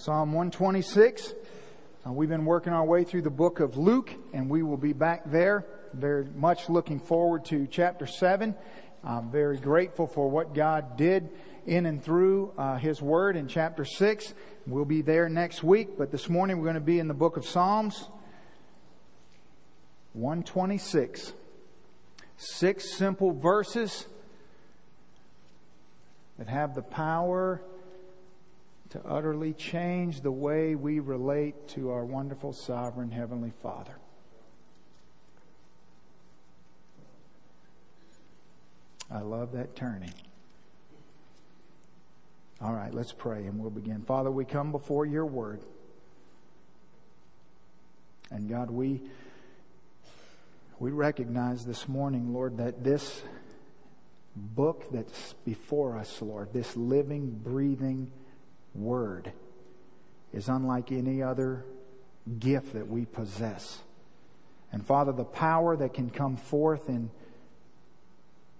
[0.00, 1.34] Psalm 126.
[2.06, 4.92] Uh, we've been working our way through the book of Luke, and we will be
[4.92, 5.66] back there.
[5.92, 8.54] Very much looking forward to chapter 7.
[9.02, 11.28] I'm very grateful for what God did
[11.66, 14.34] in and through uh, His Word in chapter 6.
[14.68, 17.36] We'll be there next week, but this morning we're going to be in the book
[17.36, 18.08] of Psalms
[20.12, 21.32] 126.
[22.36, 24.06] Six simple verses
[26.38, 27.60] that have the power
[28.90, 33.94] to utterly change the way we relate to our wonderful, sovereign Heavenly Father.
[39.10, 40.12] I love that turning.
[42.60, 44.02] All right, let's pray and we'll begin.
[44.02, 45.60] Father, we come before your word.
[48.30, 49.00] And God, we
[50.78, 53.22] we recognize this morning, Lord, that this
[54.36, 58.12] book that's before us, Lord, this living, breathing
[58.74, 59.32] word
[60.32, 61.64] is unlike any other
[62.38, 63.80] gift that we possess.
[64.72, 67.10] And Father, the power that can come forth in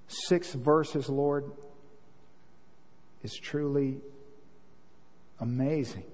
[0.09, 1.45] six verses, Lord,
[3.23, 4.01] is truly
[5.41, 6.05] amazing.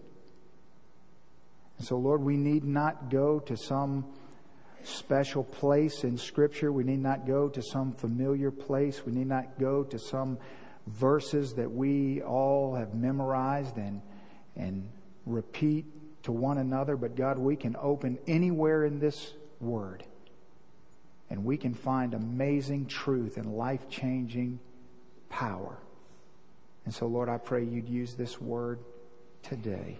[1.78, 4.04] And so, Lord, we need not go to some
[4.82, 6.72] special place in Scripture.
[6.72, 9.04] We need not go to some familiar place.
[9.04, 10.38] We need not go to some
[10.86, 14.02] verses that we all have memorized and,
[14.56, 14.88] and
[15.26, 15.86] repeat
[16.24, 20.04] to one another, but God, we can open anywhere in this Word
[21.30, 24.58] and we can find amazing truth and life changing
[25.28, 25.78] power.
[26.84, 28.78] And so, Lord, I pray you'd use this Word
[29.42, 29.98] today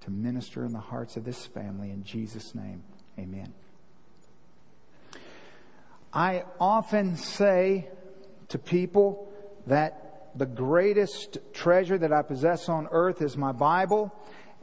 [0.00, 1.90] to minister in the hearts of this family.
[1.90, 2.82] In Jesus' name,
[3.18, 3.52] amen.
[6.12, 7.88] I often say
[8.48, 9.32] to people,
[9.66, 14.12] that the greatest treasure that I possess on earth is my Bible.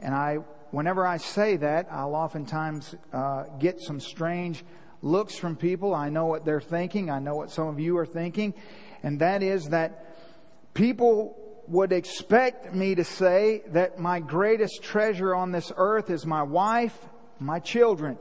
[0.00, 0.36] And I,
[0.70, 4.64] whenever I say that, I'll oftentimes uh, get some strange
[5.00, 5.94] looks from people.
[5.94, 7.10] I know what they're thinking.
[7.10, 8.54] I know what some of you are thinking.
[9.02, 10.06] And that is that
[10.74, 11.36] people
[11.68, 16.96] would expect me to say that my greatest treasure on this earth is my wife,
[17.38, 18.18] my children.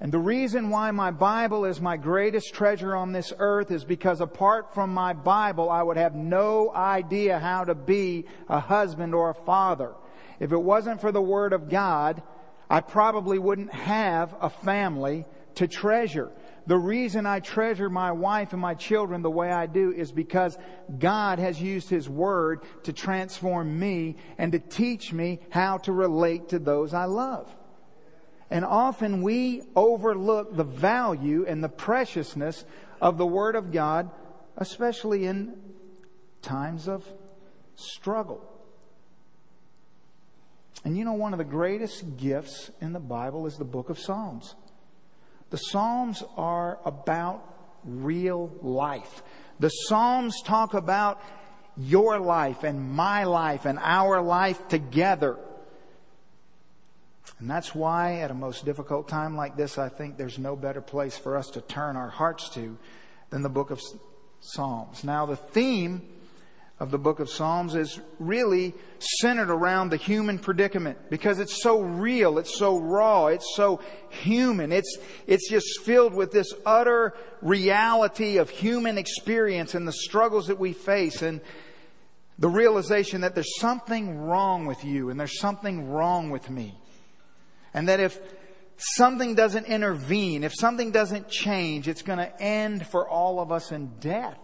[0.00, 4.22] And the reason why my Bible is my greatest treasure on this earth is because
[4.22, 9.28] apart from my Bible, I would have no idea how to be a husband or
[9.28, 9.92] a father.
[10.38, 12.22] If it wasn't for the Word of God,
[12.70, 16.32] I probably wouldn't have a family to treasure.
[16.66, 20.56] The reason I treasure my wife and my children the way I do is because
[20.98, 26.50] God has used His Word to transform me and to teach me how to relate
[26.50, 27.54] to those I love.
[28.50, 32.64] And often we overlook the value and the preciousness
[33.00, 34.10] of the Word of God,
[34.56, 35.56] especially in
[36.42, 37.06] times of
[37.76, 38.44] struggle.
[40.84, 43.98] And you know, one of the greatest gifts in the Bible is the book of
[43.98, 44.54] Psalms.
[45.50, 47.44] The Psalms are about
[47.84, 49.22] real life.
[49.58, 51.20] The Psalms talk about
[51.76, 55.38] your life and my life and our life together.
[57.38, 60.80] And that's why, at a most difficult time like this, I think there's no better
[60.80, 62.76] place for us to turn our hearts to
[63.30, 63.80] than the book of
[64.40, 65.04] Psalms.
[65.04, 66.02] Now, the theme
[66.80, 71.82] of the book of Psalms is really centered around the human predicament because it's so
[71.82, 74.72] real, it's so raw, it's so human.
[74.72, 80.58] It's, it's just filled with this utter reality of human experience and the struggles that
[80.58, 81.42] we face and
[82.38, 86.79] the realization that there's something wrong with you and there's something wrong with me.
[87.72, 88.18] And that if
[88.76, 93.72] something doesn't intervene, if something doesn't change, it's going to end for all of us
[93.72, 94.38] in death.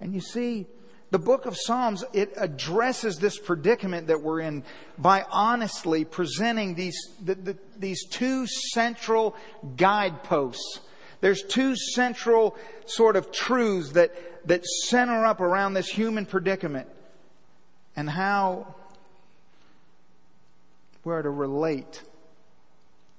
[0.00, 0.66] And you see,
[1.10, 4.64] the book of Psalms, it addresses this predicament that we're in
[4.98, 9.36] by honestly presenting these, the, the, these two central
[9.76, 10.80] guideposts.
[11.20, 12.56] There's two central
[12.86, 14.12] sort of truths that,
[14.48, 16.88] that center up around this human predicament
[17.96, 18.74] and how
[21.04, 22.02] we are to relate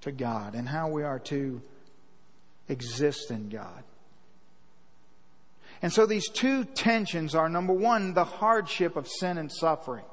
[0.02, 1.62] to God and how we are to
[2.68, 3.84] exist in God.
[5.82, 10.06] And so these two tensions are number one, the hardship of sin and suffering.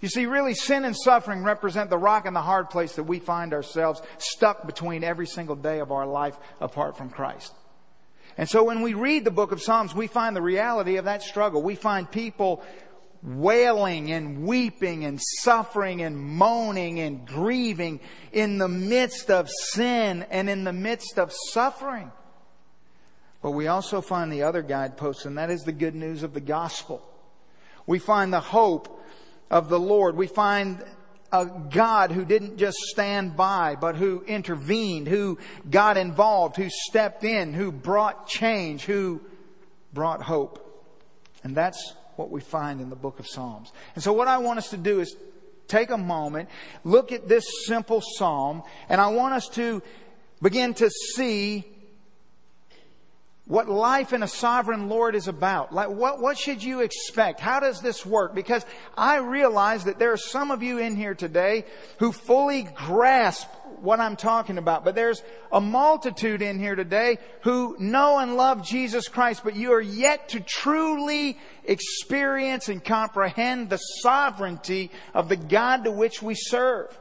[0.00, 3.20] You see, really, sin and suffering represent the rock and the hard place that we
[3.20, 7.54] find ourselves stuck between every single day of our life apart from Christ.
[8.36, 11.22] And so when we read the book of Psalms, we find the reality of that
[11.22, 11.62] struggle.
[11.62, 12.64] We find people
[13.22, 18.00] wailing and weeping and suffering and moaning and grieving
[18.32, 22.10] in the midst of sin and in the midst of suffering.
[23.40, 26.40] But we also find the other guidepost, and that is the good news of the
[26.40, 27.02] gospel.
[27.86, 29.00] We find the hope
[29.50, 30.16] of the Lord.
[30.16, 30.84] We find
[31.32, 35.38] a God who didn't just stand by, but who intervened, who
[35.68, 39.20] got involved, who stepped in, who brought change, who
[39.92, 40.58] brought hope.
[41.42, 43.72] And that's what we find in the book of Psalms.
[43.94, 45.16] And so what I want us to do is
[45.68, 46.48] take a moment,
[46.84, 49.82] look at this simple psalm, and I want us to
[50.40, 51.64] begin to see
[53.44, 55.74] what life in a sovereign Lord is about.
[55.74, 57.40] Like, what, what should you expect?
[57.40, 58.34] How does this work?
[58.34, 58.64] Because
[58.96, 61.64] I realize that there are some of you in here today
[61.98, 63.48] who fully grasp
[63.80, 64.84] what I'm talking about.
[64.84, 69.72] But there's a multitude in here today who know and love Jesus Christ, but you
[69.72, 76.34] are yet to truly experience and comprehend the sovereignty of the God to which we
[76.34, 76.98] serve.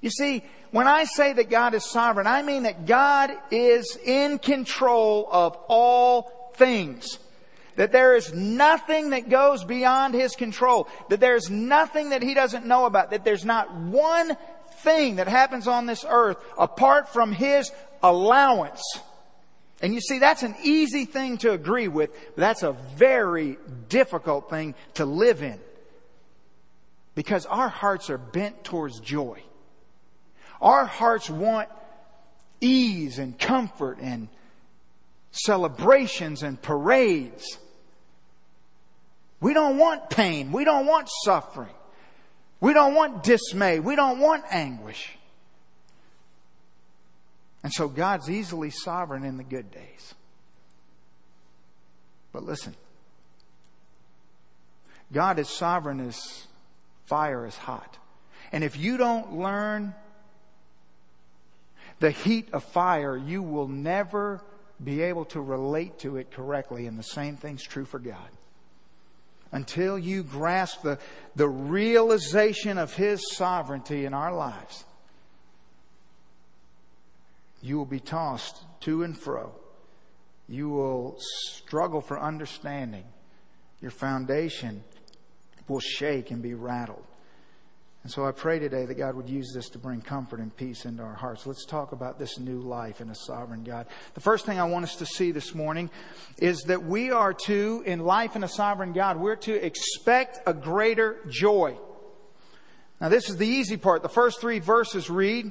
[0.00, 4.38] You see, when I say that God is sovereign, I mean that God is in
[4.38, 7.18] control of all things.
[7.76, 10.88] That there is nothing that goes beyond His control.
[11.08, 13.10] That there's nothing that He doesn't know about.
[13.10, 14.36] That there's not one
[14.78, 18.82] thing that happens on this earth apart from His allowance.
[19.84, 23.58] And you see, that's an easy thing to agree with, but that's a very
[23.90, 25.60] difficult thing to live in.
[27.14, 29.42] Because our hearts are bent towards joy.
[30.58, 31.68] Our hearts want
[32.62, 34.28] ease and comfort and
[35.32, 37.58] celebrations and parades.
[39.42, 40.50] We don't want pain.
[40.50, 41.74] We don't want suffering.
[42.58, 43.80] We don't want dismay.
[43.80, 45.10] We don't want anguish.
[47.64, 50.14] And so God's easily sovereign in the good days.
[52.30, 52.74] But listen,
[55.10, 56.46] God is sovereign as
[57.06, 57.96] fire is hot.
[58.52, 59.94] And if you don't learn
[62.00, 64.42] the heat of fire, you will never
[64.82, 66.86] be able to relate to it correctly.
[66.86, 68.28] And the same thing's true for God.
[69.52, 70.98] Until you grasp the,
[71.34, 74.84] the realization of His sovereignty in our lives,
[77.64, 79.50] you will be tossed to and fro.
[80.46, 83.04] You will struggle for understanding.
[83.80, 84.84] Your foundation
[85.66, 87.02] will shake and be rattled.
[88.02, 90.84] And so I pray today that God would use this to bring comfort and peace
[90.84, 91.46] into our hearts.
[91.46, 93.86] Let's talk about this new life in a sovereign God.
[94.12, 95.88] The first thing I want us to see this morning
[96.36, 100.52] is that we are to, in life in a sovereign God, we're to expect a
[100.52, 101.78] greater joy.
[103.00, 104.02] Now this is the easy part.
[104.02, 105.50] The first three verses read,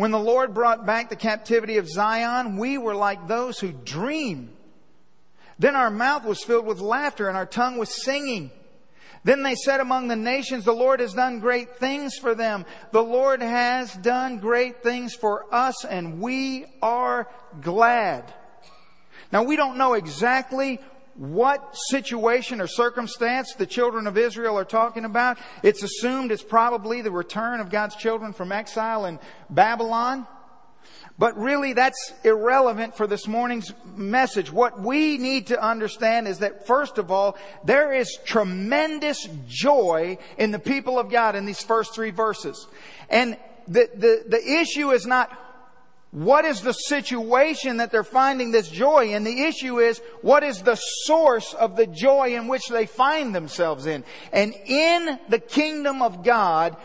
[0.00, 4.48] When the Lord brought back the captivity of Zion, we were like those who dream.
[5.58, 8.50] Then our mouth was filled with laughter and our tongue was singing.
[9.24, 12.64] Then they said among the nations, the Lord has done great things for them.
[12.92, 17.28] The Lord has done great things for us and we are
[17.60, 18.32] glad.
[19.30, 20.80] Now we don't know exactly
[21.20, 25.36] what situation or circumstance the children of Israel are talking about.
[25.62, 29.18] It's assumed it's probably the return of God's children from exile in
[29.50, 30.26] Babylon.
[31.18, 34.50] But really that's irrelevant for this morning's message.
[34.50, 40.52] What we need to understand is that first of all, there is tremendous joy in
[40.52, 42.66] the people of God in these first three verses.
[43.10, 43.36] And
[43.68, 45.30] the, the, the issue is not
[46.10, 49.22] what is the situation that they're finding this joy in?
[49.22, 50.74] The issue is what is the
[51.04, 54.04] source of the joy in which they find themselves in?
[54.32, 56.76] And in the kingdom of God,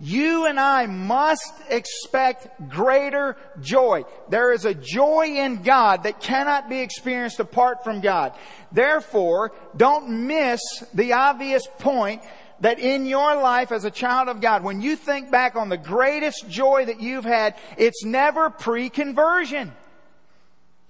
[0.00, 4.04] you and I must expect greater joy.
[4.28, 8.34] There is a joy in God that cannot be experienced apart from God.
[8.72, 10.60] Therefore, don't miss
[10.92, 12.22] the obvious point
[12.64, 15.76] that in your life as a child of God, when you think back on the
[15.76, 19.70] greatest joy that you've had, it's never pre-conversion.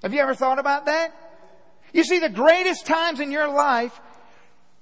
[0.01, 1.13] Have you ever thought about that?
[1.93, 4.01] You see, the greatest times in your life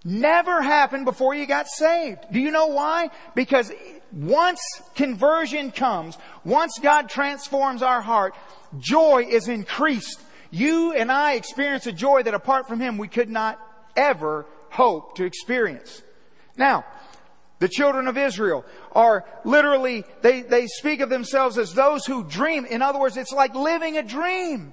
[0.05, 2.27] never happened before you got saved.
[2.31, 3.09] Do you know why?
[3.35, 3.73] Because
[4.13, 4.61] once
[4.95, 8.35] conversion comes, once God transforms our heart,
[8.79, 10.21] joy is increased.
[10.51, 13.59] You and I experience a joy that apart from Him we could not
[13.97, 16.03] ever hope to experience.
[16.63, 16.85] Now,
[17.59, 22.65] the children of Israel are literally, they, they speak of themselves as those who dream.
[22.67, 24.73] In other words, it's like living a dream.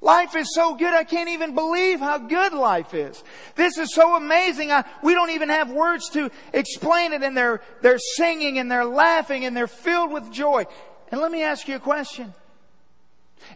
[0.00, 3.22] Life is so good, I can't even believe how good life is.
[3.54, 4.72] This is so amazing.
[4.72, 8.84] I, we don't even have words to explain it and they're, they're singing and they're
[8.84, 10.64] laughing and they're filled with joy.
[11.12, 12.34] And let me ask you a question.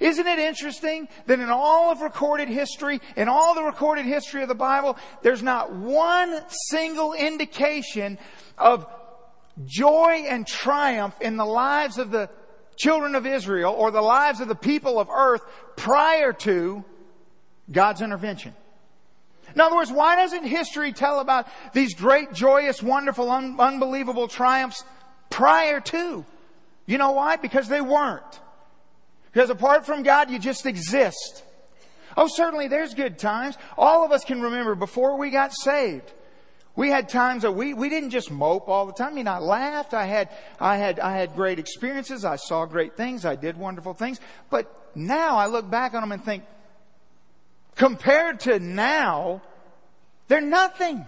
[0.00, 4.48] Isn't it interesting that in all of recorded history, in all the recorded history of
[4.48, 8.18] the Bible, there's not one single indication
[8.58, 8.86] of
[9.64, 12.28] joy and triumph in the lives of the
[12.76, 15.42] children of Israel or the lives of the people of earth
[15.76, 16.84] prior to
[17.70, 18.54] God's intervention.
[19.54, 24.84] In other words, why doesn't history tell about these great, joyous, wonderful, un- unbelievable triumphs
[25.30, 26.26] prior to?
[26.84, 27.36] You know why?
[27.36, 28.40] Because they weren't.
[29.36, 31.44] Because apart from God, you just exist.
[32.16, 33.58] Oh, certainly there's good times.
[33.76, 36.10] All of us can remember before we got saved.
[36.74, 39.12] We had times that we, we didn't just mope all the time.
[39.12, 39.92] I mean, I laughed.
[39.92, 42.24] I had, I had, I had great experiences.
[42.24, 43.26] I saw great things.
[43.26, 44.20] I did wonderful things.
[44.48, 46.42] But now I look back on them and think,
[47.74, 49.42] compared to now,
[50.28, 51.04] they're nothing.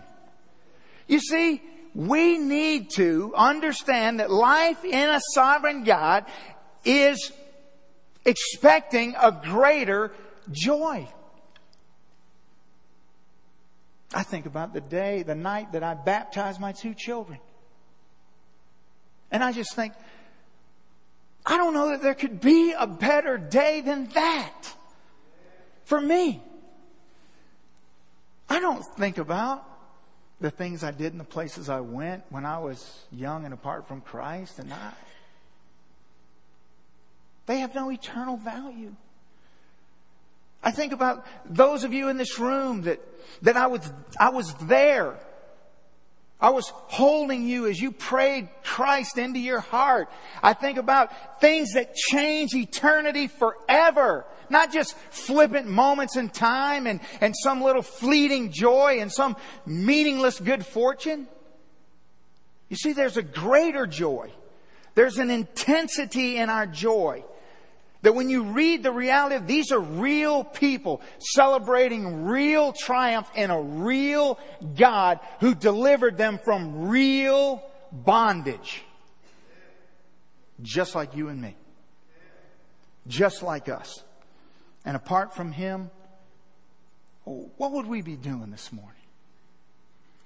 [1.07, 1.63] You see,
[1.95, 6.27] we need to understand that life in a sovereign God
[6.85, 7.33] is
[8.29, 10.13] expecting a greater
[10.51, 11.09] joy.
[14.13, 17.39] I think about the day, the night that I baptized my two children.
[19.31, 19.93] And I just think,
[21.45, 24.75] I don't know that there could be a better day than that
[25.85, 26.43] for me.
[28.49, 29.65] I don't think about
[30.41, 33.89] the things I did and the places I went when I was young and apart
[33.89, 34.93] from Christ and I.
[37.49, 38.95] They have no eternal value.
[40.63, 43.01] I think about those of you in this room that,
[43.41, 43.91] that I was,
[44.21, 45.17] I was there.
[46.39, 50.11] I was holding you as you prayed Christ into your heart.
[50.43, 54.27] I think about things that change eternity forever.
[54.51, 60.39] Not just flippant moments in time and, and some little fleeting joy and some meaningless
[60.39, 61.27] good fortune.
[62.69, 64.33] You see, there's a greater joy.
[64.95, 67.25] There's an intensity in our joy.
[68.03, 73.61] That when you read the reality these are real people celebrating real triumph in a
[73.61, 74.39] real
[74.77, 78.83] God who delivered them from real bondage.
[80.63, 81.57] Just like you and me.
[83.07, 84.03] Just like us.
[84.85, 85.91] And apart from Him,
[87.25, 88.95] what would we be doing this morning?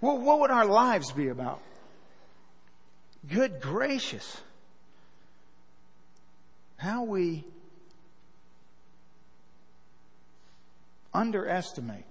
[0.00, 1.60] What would our lives be about?
[3.28, 4.40] Good gracious.
[6.76, 7.44] How we
[11.14, 12.04] underestimate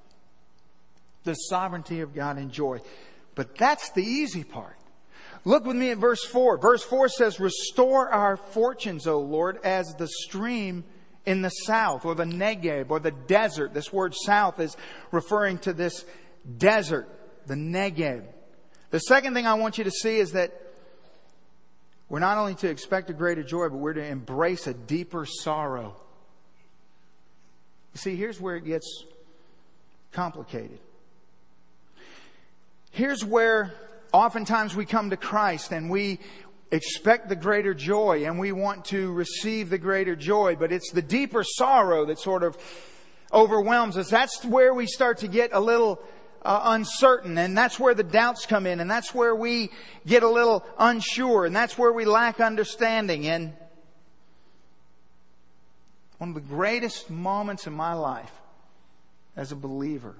[1.23, 2.79] the sovereignty of God and joy.
[3.35, 4.77] But that's the easy part.
[5.43, 6.57] Look with me at verse 4.
[6.57, 10.83] Verse 4 says, Restore our fortunes, O Lord, as the stream
[11.25, 13.73] in the south, or the Negeb, or the desert.
[13.73, 14.75] This word south is
[15.11, 16.05] referring to this
[16.57, 17.07] desert,
[17.47, 18.25] the Negeb.
[18.91, 20.51] The second thing I want you to see is that
[22.09, 26.00] we're not only to expect a greater joy, but we're to embrace a deeper sorrow.
[28.01, 29.05] See, here's where it gets
[30.11, 30.79] complicated.
[32.89, 33.75] Here's where
[34.11, 36.17] oftentimes we come to Christ and we
[36.71, 41.03] expect the greater joy and we want to receive the greater joy, but it's the
[41.03, 42.57] deeper sorrow that sort of
[43.31, 44.09] overwhelms us.
[44.09, 46.01] That's where we start to get a little
[46.41, 49.69] uh, uncertain and that's where the doubts come in and that's where we
[50.07, 53.53] get a little unsure and that's where we lack understanding and
[56.21, 58.31] one of the greatest moments in my life
[59.35, 60.15] as a believer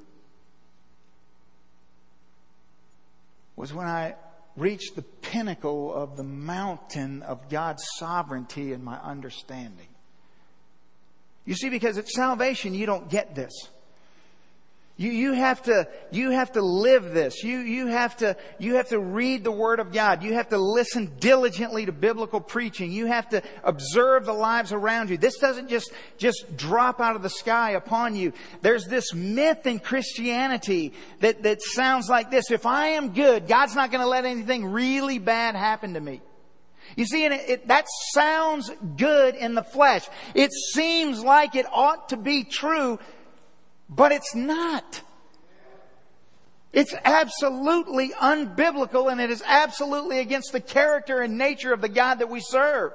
[3.56, 4.16] was when I
[4.58, 9.90] reached the pinnacle of the mountain of God's sovereignty and my understanding.
[11.46, 13.54] You see, because at salvation, you don't get this.
[15.02, 17.44] You, you have to, you have to live this.
[17.44, 20.22] You, you have to, you have to read the Word of God.
[20.22, 22.92] You have to listen diligently to biblical preaching.
[22.92, 25.18] You have to observe the lives around you.
[25.18, 28.32] This doesn't just, just drop out of the sky upon you.
[28.62, 32.52] There's this myth in Christianity that, that sounds like this.
[32.52, 36.22] If I am good, God's not going to let anything really bad happen to me.
[36.96, 40.08] You see, and it, it, that sounds good in the flesh.
[40.36, 43.00] It seems like it ought to be true,
[43.92, 45.02] but it's not.
[46.72, 52.20] It's absolutely unbiblical and it is absolutely against the character and nature of the God
[52.20, 52.94] that we serve.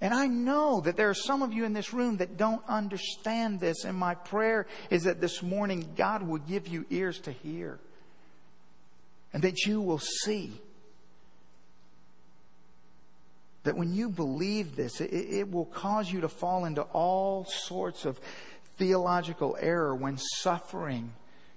[0.00, 3.58] And I know that there are some of you in this room that don't understand
[3.58, 7.78] this, and my prayer is that this morning God will give you ears to hear
[9.32, 10.52] and that you will see
[13.64, 18.04] that when you believe this, it, it will cause you to fall into all sorts
[18.04, 18.20] of
[18.76, 21.12] theological error when suffering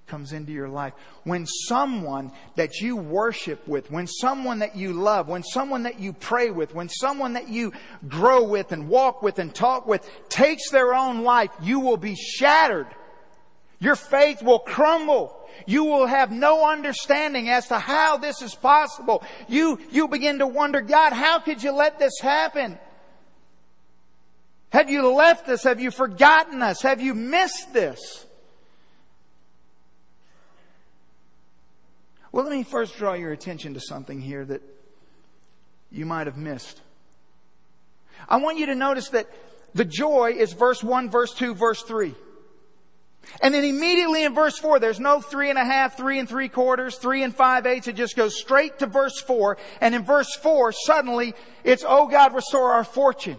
[0.07, 0.93] comes into your life.
[1.23, 6.13] When someone that you worship with, when someone that you love, when someone that you
[6.13, 7.73] pray with, when someone that you
[8.07, 12.15] grow with and walk with and talk with takes their own life, you will be
[12.15, 12.87] shattered.
[13.79, 15.35] Your faith will crumble.
[15.65, 19.23] You will have no understanding as to how this is possible.
[19.47, 22.79] You, you begin to wonder, God, how could you let this happen?
[24.69, 25.63] Have you left us?
[25.63, 26.81] Have you forgotten us?
[26.81, 28.25] Have you missed this?
[32.31, 34.61] Well, let me first draw your attention to something here that
[35.91, 36.81] you might have missed.
[38.27, 39.27] I want you to notice that
[39.73, 42.13] the joy is verse 1, verse 2, verse 3.
[43.41, 46.49] And then immediately in verse 4, there's no three and a half, three and three
[46.49, 47.87] quarters, three and five eighths.
[47.87, 49.57] It just goes straight to verse 4.
[49.81, 51.33] And in verse 4, suddenly
[51.63, 53.37] it's, oh God, restore our fortune.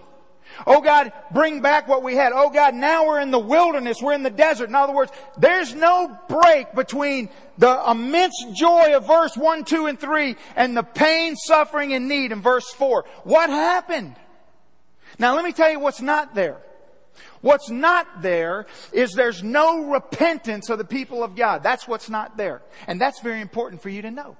[0.67, 2.33] Oh God, bring back what we had.
[2.35, 3.99] Oh God, now we're in the wilderness.
[4.03, 4.69] We're in the desert.
[4.69, 9.99] In other words, there's no break between the immense joy of verse 1, 2, and
[10.01, 13.05] 3 and the pain, suffering, and need in verse 4.
[13.25, 14.17] What happened?
[15.19, 16.59] Now let me tell you what's not there.
[17.41, 21.63] What's not there is there's no repentance of the people of God.
[21.63, 22.63] That's what's not there.
[22.87, 24.37] And that's very important for you to know.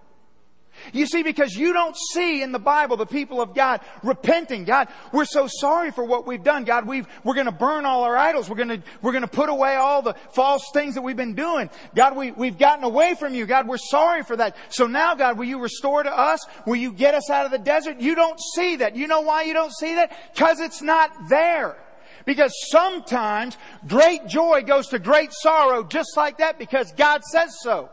[0.93, 4.65] You see, because you don't see in the Bible the people of God repenting.
[4.65, 6.65] God, we're so sorry for what we've done.
[6.65, 8.49] God, we've, we're gonna burn all our idols.
[8.49, 11.71] We're gonna, we're gonna put away all the false things that we've been doing.
[11.95, 13.47] God, we, we've gotten away from you.
[13.47, 14.57] God, we're sorry for that.
[14.71, 16.45] So now, God, will you restore to us?
[16.67, 18.01] Will you get us out of the desert?
[18.01, 18.97] You don't see that.
[18.97, 20.35] You know why you don't see that?
[20.37, 21.77] Cause it's not there.
[22.25, 23.57] Because sometimes
[23.87, 27.91] great joy goes to great sorrow just like that because God says so.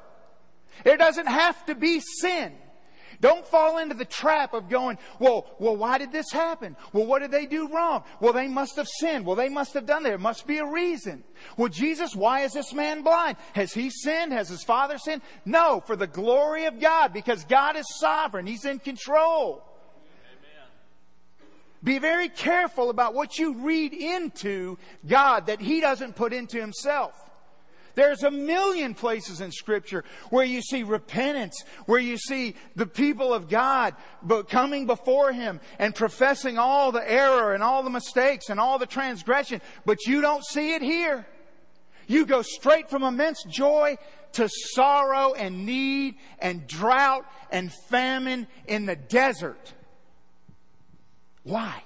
[0.84, 2.54] It doesn't have to be sin.
[3.22, 6.76] Don't fall into the trap of going, well, well, why did this happen?
[6.94, 8.04] Well, what did they do wrong?
[8.20, 9.26] Well, they must have sinned.
[9.26, 10.10] Well, they must have done that.
[10.10, 11.24] There must be a reason.
[11.58, 13.38] Well, Jesus, why is this man blind?
[13.54, 14.34] Has he sinned?
[14.34, 15.22] Has his father sinned?
[15.46, 18.46] No, for the glory of God, because God is sovereign.
[18.46, 19.64] He's in control.
[21.86, 27.25] Be very careful about what you read into God that He doesn't put into Himself.
[27.96, 33.34] There's a million places in scripture where you see repentance, where you see the people
[33.34, 33.96] of God
[34.50, 38.86] coming before Him and professing all the error and all the mistakes and all the
[38.86, 41.26] transgression, but you don't see it here.
[42.08, 43.98] You go straight from immense joy
[44.34, 49.74] to sorrow and need and drought and famine in the desert.
[51.44, 51.84] Why?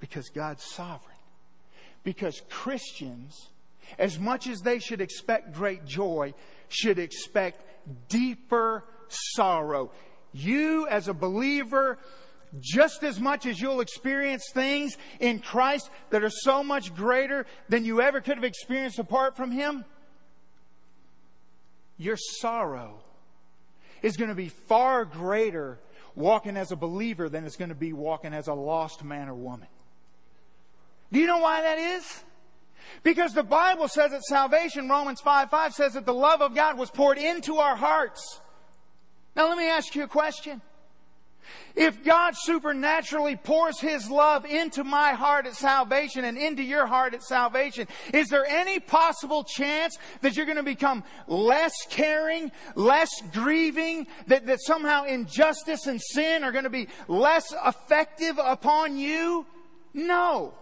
[0.00, 1.15] Because God's sovereign.
[2.06, 3.50] Because Christians,
[3.98, 6.34] as much as they should expect great joy,
[6.68, 7.64] should expect
[8.08, 9.90] deeper sorrow.
[10.32, 11.98] You, as a believer,
[12.60, 17.84] just as much as you'll experience things in Christ that are so much greater than
[17.84, 19.84] you ever could have experienced apart from Him,
[21.98, 23.00] your sorrow
[24.00, 25.80] is going to be far greater
[26.14, 29.34] walking as a believer than it's going to be walking as a lost man or
[29.34, 29.66] woman.
[31.12, 32.24] Do you know why that is?
[33.02, 36.76] Because the Bible says that salvation, Romans 5 5 says that the love of God
[36.78, 38.40] was poured into our hearts.
[39.34, 40.60] Now let me ask you a question.
[41.76, 47.14] If God supernaturally pours His love into my heart at salvation and into your heart
[47.14, 53.10] at salvation, is there any possible chance that you're going to become less caring, less
[53.32, 59.46] grieving, that, that somehow injustice and sin are going to be less effective upon you?
[59.92, 60.54] No.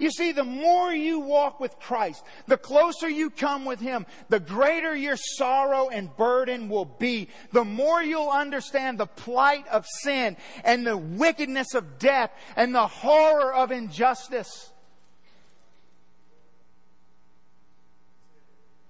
[0.00, 4.40] You see, the more you walk with Christ, the closer you come with Him, the
[4.40, 7.28] greater your sorrow and burden will be.
[7.52, 12.86] The more you'll understand the plight of sin and the wickedness of death and the
[12.86, 14.72] horror of injustice.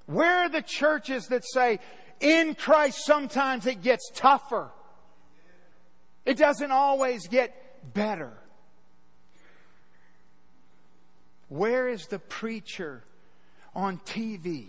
[0.07, 1.81] Where are the churches that say,
[2.20, 4.70] in Christ sometimes it gets tougher?
[6.25, 8.33] It doesn't always get better.
[11.50, 13.02] Where is the preacher
[13.74, 14.68] on TV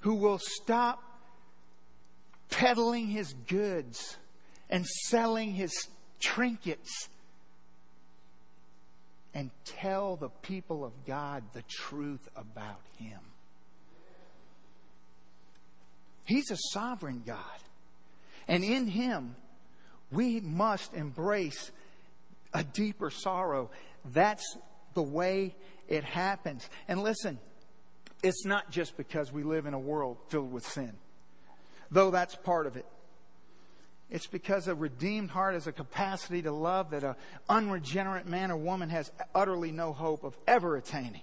[0.00, 1.02] who will stop
[2.48, 4.16] peddling his goods
[4.70, 5.88] and selling his
[6.20, 7.10] trinkets
[9.34, 13.20] and tell the people of God the truth about him?
[16.24, 17.36] He's a sovereign God.
[18.48, 19.36] And in him,
[20.10, 21.70] we must embrace
[22.54, 23.70] a deeper sorrow.
[24.12, 24.56] That's
[24.94, 25.54] the way
[25.88, 26.68] it happens.
[26.88, 27.38] And listen,
[28.22, 30.92] it's not just because we live in a world filled with sin,
[31.90, 32.86] though that's part of it.
[34.10, 37.14] It's because a redeemed heart has a capacity to love that an
[37.48, 41.22] unregenerate man or woman has utterly no hope of ever attaining.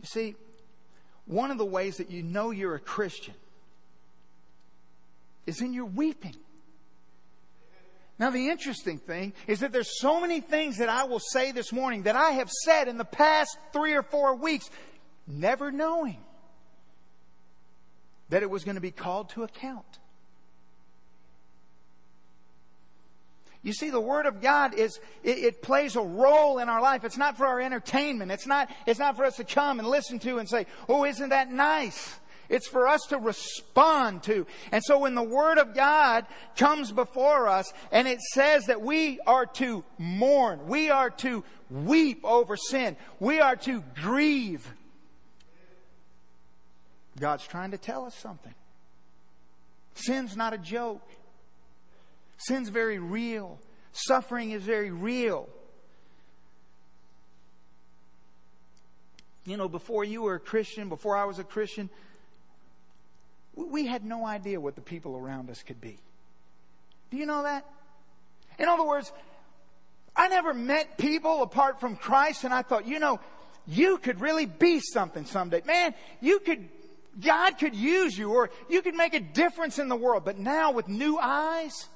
[0.00, 0.34] You see,
[1.26, 3.34] one of the ways that you know you're a Christian
[5.46, 6.36] is in your weeping.
[8.22, 11.72] Now, the interesting thing is that there's so many things that I will say this
[11.72, 14.70] morning that I have said in the past three or four weeks,
[15.26, 16.18] never knowing
[18.28, 19.98] that it was going to be called to account.
[23.64, 27.02] You see, the Word of God is, it, it, plays a role in our life.
[27.02, 28.30] It's not for our entertainment.
[28.30, 31.30] It's not, it's not for us to come and listen to and say, oh, isn't
[31.30, 32.20] that nice?
[32.48, 34.46] It's for us to respond to.
[34.70, 36.26] And so when the Word of God
[36.56, 42.20] comes before us and it says that we are to mourn, we are to weep
[42.24, 44.70] over sin, we are to grieve,
[47.18, 48.54] God's trying to tell us something.
[49.94, 51.06] Sin's not a joke.
[52.38, 53.58] Sin's very real.
[53.92, 55.48] Suffering is very real.
[59.44, 61.90] You know, before you were a Christian, before I was a Christian,
[63.54, 65.98] we had no idea what the people around us could be.
[67.10, 67.66] Do you know that?
[68.58, 69.12] In other words,
[70.16, 73.20] I never met people apart from Christ and I thought, you know,
[73.66, 75.62] you could really be something someday.
[75.66, 76.68] Man, you could,
[77.20, 80.24] God could use you or you could make a difference in the world.
[80.24, 81.88] But now with new eyes,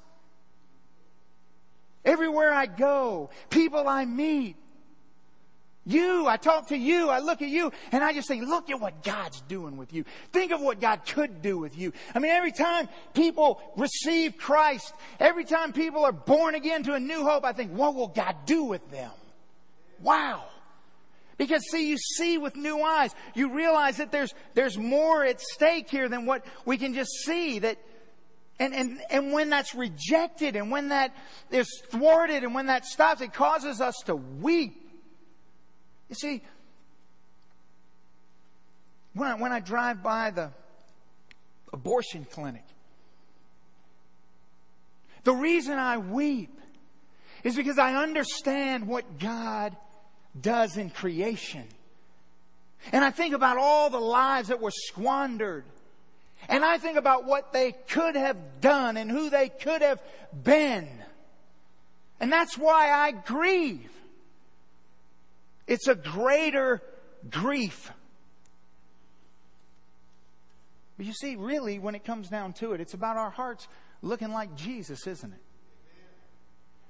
[2.07, 4.55] Everywhere I go, people I meet,
[5.87, 8.79] you, I talk to you, I look at you, and I just say, look at
[8.79, 10.03] what God's doing with you.
[10.31, 11.93] Think of what God could do with you.
[12.13, 16.99] I mean, every time people receive Christ, every time people are born again to a
[16.99, 19.11] new hope, I think, what will God do with them?
[20.01, 20.43] Wow.
[21.37, 23.11] Because see, you see with new eyes.
[23.35, 27.59] You realize that there's, there's more at stake here than what we can just see.
[27.59, 27.77] That,
[28.59, 31.15] and, and, and when that's rejected and when that
[31.51, 34.86] is thwarted and when that stops, it causes us to weep.
[36.09, 36.41] You see,
[39.13, 40.51] when I, when I drive by the
[41.73, 42.63] abortion clinic,
[45.23, 46.57] the reason I weep
[47.43, 49.75] is because I understand what God
[50.39, 51.65] does in creation.
[52.91, 55.65] And I think about all the lives that were squandered
[56.49, 60.01] and I think about what they could have done and who they could have
[60.43, 60.87] been.
[62.19, 63.91] And that's why I grieve.
[65.67, 66.81] It's a greater
[67.29, 67.91] grief.
[70.97, 73.67] But you see, really, when it comes down to it, it's about our hearts
[74.01, 75.41] looking like Jesus, isn't it?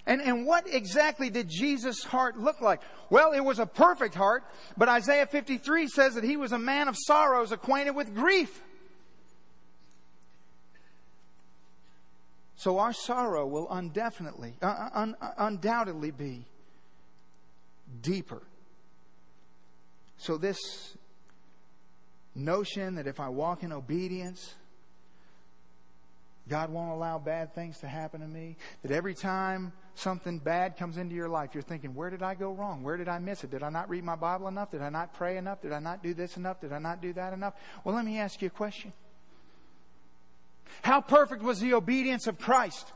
[0.06, 2.80] And, and what exactly did Jesus' heart look like?
[3.10, 4.46] Well, it was a perfect heart,
[4.78, 8.62] but Isaiah 53 says that he was a man of sorrows, acquainted with grief.
[12.56, 16.46] So our sorrow will undefinitely, uh, uh un, uh, undoubtedly be
[18.02, 18.42] deeper.
[20.18, 20.58] So this
[22.36, 24.56] notion that if I walk in obedience,
[26.48, 28.58] God won't allow bad things to happen to me.
[28.82, 32.52] That every time something bad comes into your life, you're thinking, where did I go
[32.52, 32.84] wrong?
[32.84, 33.52] Where did I miss it?
[33.52, 34.72] Did I not read my Bible enough?
[34.72, 35.62] Did I not pray enough?
[35.62, 36.62] Did I not do this enough?
[36.62, 37.54] Did I not do that enough?
[37.84, 38.94] Well, let me ask you a question.
[40.82, 42.92] How perfect was the obedience of Christ?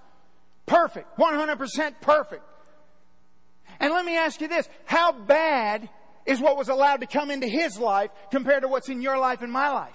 [0.65, 1.17] Perfect.
[1.17, 2.43] 100% perfect.
[3.79, 4.69] And let me ask you this.
[4.85, 5.89] How bad
[6.25, 9.41] is what was allowed to come into his life compared to what's in your life
[9.41, 9.93] and my life?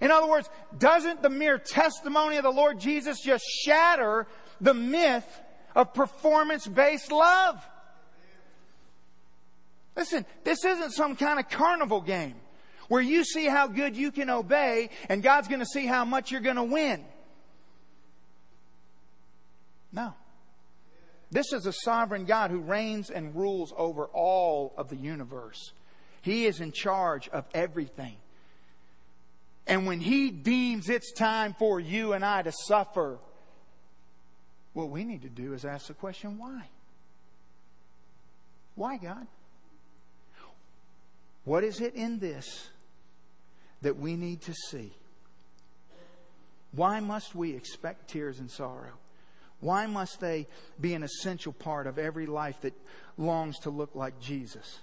[0.00, 4.26] In other words, doesn't the mere testimony of the Lord Jesus just shatter
[4.60, 5.26] the myth
[5.76, 7.64] of performance based love?
[9.96, 12.34] Listen, this isn't some kind of carnival game
[12.88, 16.30] where you see how good you can obey and God's going to see how much
[16.30, 17.04] you're going to win.
[19.92, 20.14] No.
[21.32, 25.72] This is a sovereign God who reigns and rules over all of the universe.
[26.20, 28.14] He is in charge of everything.
[29.66, 33.18] And when He deems it's time for you and I to suffer,
[34.74, 36.68] what we need to do is ask the question why?
[38.76, 39.26] Why, God?
[41.44, 42.68] What is it in this
[43.82, 44.92] that we need to see.
[46.72, 48.94] Why must we expect tears and sorrow?
[49.62, 50.48] Why must they
[50.80, 52.74] be an essential part of every life that
[53.16, 54.80] longs to look like Jesus?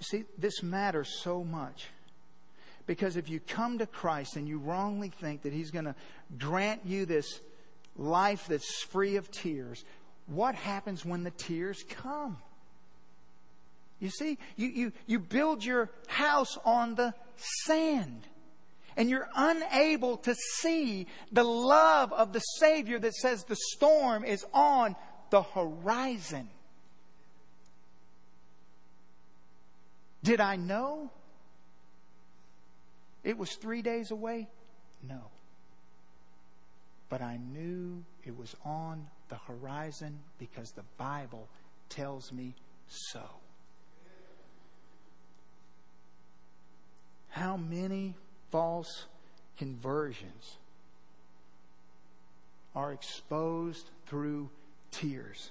[0.00, 1.86] You see, this matters so much.
[2.84, 5.94] Because if you come to Christ and you wrongly think that He's going to
[6.36, 7.40] grant you this
[7.96, 9.84] life that's free of tears,
[10.26, 12.38] what happens when the tears come?
[14.00, 18.26] You see, you, you, you build your house on the sand.
[18.96, 24.44] And you're unable to see the love of the Savior that says the storm is
[24.52, 24.96] on
[25.30, 26.48] the horizon.
[30.22, 31.10] Did I know?
[33.24, 34.48] It was three days away?
[35.08, 35.22] No.
[37.08, 41.48] But I knew it was on the horizon because the Bible
[41.88, 42.54] tells me
[42.88, 43.22] so.
[47.28, 48.14] How many
[48.52, 49.06] false
[49.58, 50.58] conversions
[52.76, 54.48] are exposed through
[54.90, 55.50] tears.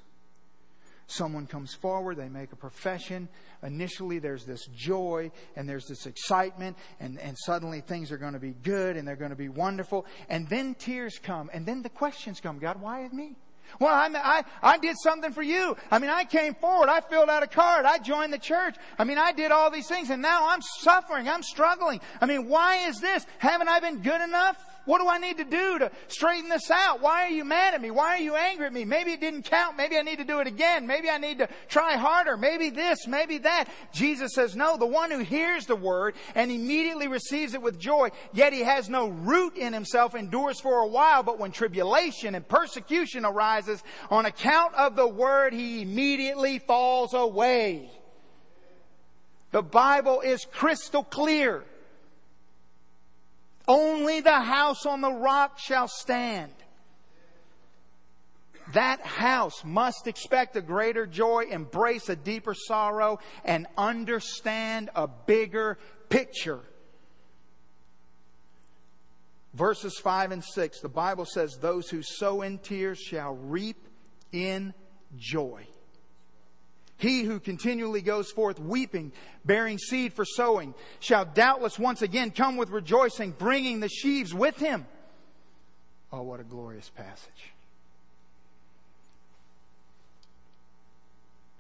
[1.08, 3.28] Someone comes forward, they make a profession.
[3.64, 8.40] Initially, there's this joy and there's this excitement, and, and suddenly things are going to
[8.40, 10.06] be good and they're going to be wonderful.
[10.30, 13.36] And then tears come, and then the questions come God, why me?
[13.80, 15.76] Well, I, I, I did something for you.
[15.90, 16.90] I mean, I came forward.
[16.90, 17.86] I filled out a card.
[17.86, 18.76] I joined the church.
[18.98, 21.28] I mean, I did all these things and now I'm suffering.
[21.28, 22.02] I'm struggling.
[22.20, 23.26] I mean, why is this?
[23.40, 24.58] Haven't I been good enough?
[24.86, 27.02] What do I need to do to straighten this out?
[27.02, 27.92] Why are you mad at me?
[27.92, 28.84] Why are you angry at me?
[28.84, 29.78] Maybe it didn't count.
[29.78, 30.88] Maybe I need to do it again.
[30.88, 32.36] Maybe I need to try harder.
[32.36, 33.66] Maybe this, maybe that.
[33.94, 38.10] Jesus says, no, the one who hears the word and immediately receives it with joy,
[38.34, 42.48] yet he has no root in himself, endures for a while, but when tribulation and
[42.48, 47.92] persecution arises on account of the word, he immediately falls away.
[49.52, 51.66] The Bible is crystal clear.
[53.72, 56.52] Only the house on the rock shall stand.
[58.74, 65.78] That house must expect a greater joy, embrace a deeper sorrow, and understand a bigger
[66.10, 66.60] picture.
[69.54, 73.88] Verses 5 and 6, the Bible says, Those who sow in tears shall reap
[74.34, 74.74] in
[75.18, 75.66] joy.
[77.02, 79.12] He who continually goes forth weeping,
[79.44, 84.56] bearing seed for sowing, shall doubtless once again come with rejoicing, bringing the sheaves with
[84.58, 84.86] him.
[86.14, 87.54] Oh, what a glorious passage.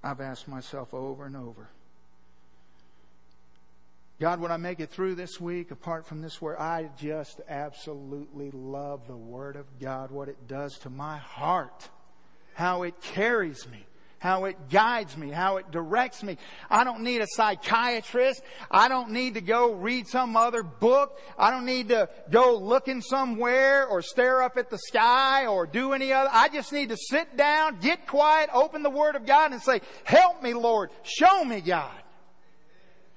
[0.03, 1.69] I've asked myself over and over
[4.19, 6.59] God, would I make it through this week apart from this word?
[6.59, 11.89] I just absolutely love the Word of God, what it does to my heart,
[12.53, 13.83] how it carries me
[14.21, 16.37] how it guides me, how it directs me.
[16.69, 18.43] I don't need a psychiatrist.
[18.69, 21.19] I don't need to go read some other book.
[21.39, 25.93] I don't need to go looking somewhere or stare up at the sky or do
[25.93, 26.29] any other.
[26.31, 29.81] I just need to sit down, get quiet, open the Word of God and say,
[30.03, 30.91] help me, Lord.
[31.01, 31.89] Show me, God.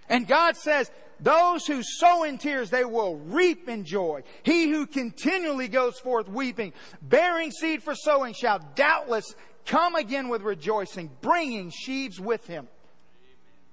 [0.09, 0.91] And God says,
[1.21, 4.23] those who sow in tears, they will reap in joy.
[4.43, 9.35] He who continually goes forth weeping, bearing seed for sowing, shall doubtless
[9.67, 12.69] come again with rejoicing, bringing sheaves with him.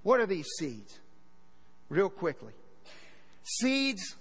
[0.04, 1.00] What are these seeds?
[1.90, 2.54] Real quickly.
[3.44, 4.16] Seeds,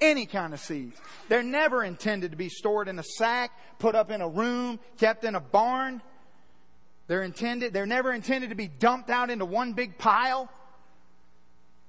[0.00, 1.00] any kind of seeds.
[1.28, 5.24] They're never intended to be stored in a sack, put up in a room, kept
[5.24, 6.02] in a barn.
[7.06, 10.50] They're intended, they're never intended to be dumped out into one big pile.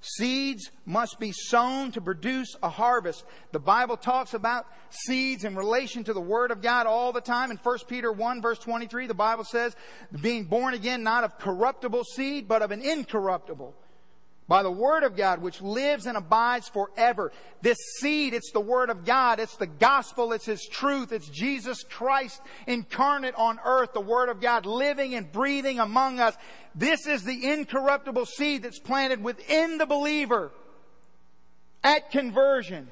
[0.00, 3.24] Seeds must be sown to produce a harvest.
[3.52, 7.50] The Bible talks about seeds in relation to the Word of God all the time.
[7.50, 9.76] In 1 Peter 1 verse 23, the Bible says,
[10.22, 13.74] being born again not of corruptible seed, but of an incorruptible
[14.50, 17.30] by the Word of God, which lives and abides forever.
[17.62, 21.84] This seed, it's the Word of God, it's the gospel, it's His truth, it's Jesus
[21.84, 26.34] Christ incarnate on earth, the Word of God living and breathing among us.
[26.74, 30.50] This is the incorruptible seed that's planted within the believer
[31.84, 32.88] at conversion.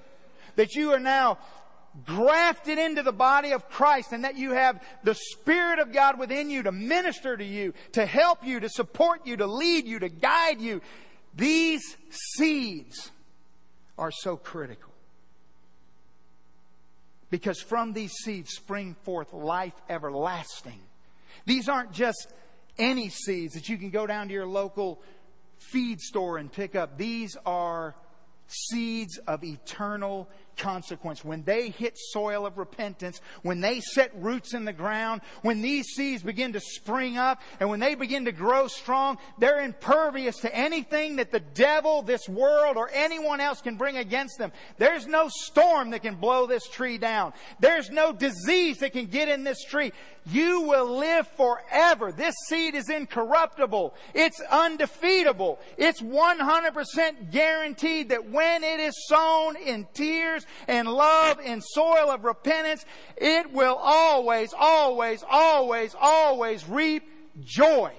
[0.55, 1.39] That you are now
[2.05, 6.51] grafted into the body of Christ and that you have the Spirit of God within
[6.51, 10.09] you to minister to you, to help you, to support you, to lead you, to
[10.09, 10.81] guide you.
[11.39, 13.13] These seeds
[13.97, 14.93] are so critical.
[17.31, 20.81] Because from these seeds spring forth life everlasting.
[21.47, 22.33] These aren't just
[22.77, 25.01] any seeds that you can go down to your local
[25.59, 26.99] feed store and pick up.
[26.99, 27.95] These are
[28.49, 31.25] seeds of eternal consequence.
[31.25, 35.87] When they hit soil of repentance, when they set roots in the ground, when these
[35.95, 40.55] seeds begin to spring up, and when they begin to grow strong, they're impervious to
[40.55, 44.53] anything that the devil, this world, or anyone else can bring against them.
[44.77, 47.33] There's no storm that can blow this tree down.
[47.61, 49.93] There's no disease that can get in this tree.
[50.31, 52.13] You will live forever.
[52.13, 53.95] This seed is incorruptible.
[54.15, 55.59] It's undefeatable.
[55.79, 62.25] It's 100% guaranteed that when it is sown in tears and love in soil of
[62.25, 62.85] repentance,
[63.17, 67.03] it will always, always, always, always reap
[67.41, 67.93] joy.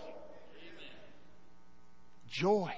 [2.29, 2.73] Joy.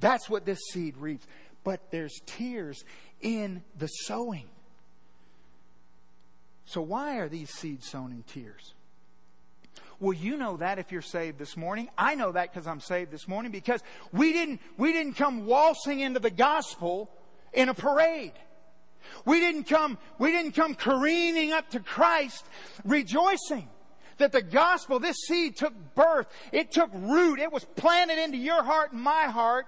[0.00, 1.26] That's what this seed reaps.
[1.62, 2.84] But there's tears
[3.20, 4.48] in the sowing.
[6.66, 8.74] So, why are these seeds sown in tears?
[10.00, 11.88] Well, you know that if you're saved this morning.
[11.96, 16.00] I know that because I'm saved this morning because we didn't, we didn't come waltzing
[16.00, 17.10] into the gospel
[17.54, 18.32] in a parade.
[19.24, 22.44] We didn't come, we didn't come careening up to Christ
[22.84, 23.68] rejoicing
[24.18, 26.26] that the gospel, this seed took birth.
[26.52, 27.38] It took root.
[27.40, 29.66] It was planted into your heart and my heart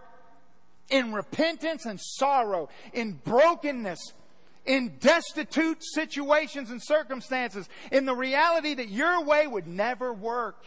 [0.88, 4.12] in repentance and sorrow, in brokenness,
[4.64, 10.64] in destitute situations and circumstances, in the reality that your way would never work.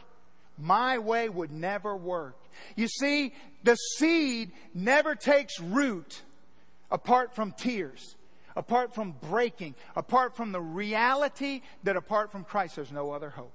[0.57, 2.35] My way would never work.
[2.75, 6.21] You see, the seed never takes root
[6.91, 8.15] apart from tears,
[8.55, 13.53] apart from breaking, apart from the reality that apart from Christ there's no other hope.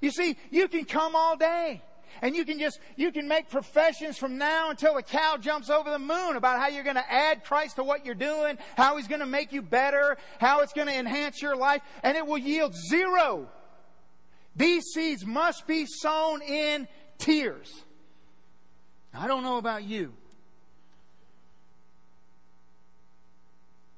[0.00, 1.82] You see, you can come all day.
[2.20, 5.90] And you can just, you can make professions from now until the cow jumps over
[5.90, 9.08] the moon about how you're going to add Christ to what you're doing, how He's
[9.08, 12.36] going to make you better, how it's going to enhance your life, and it will
[12.36, 13.48] yield zero.
[14.54, 17.72] These seeds must be sown in tears.
[19.14, 20.12] I don't know about you,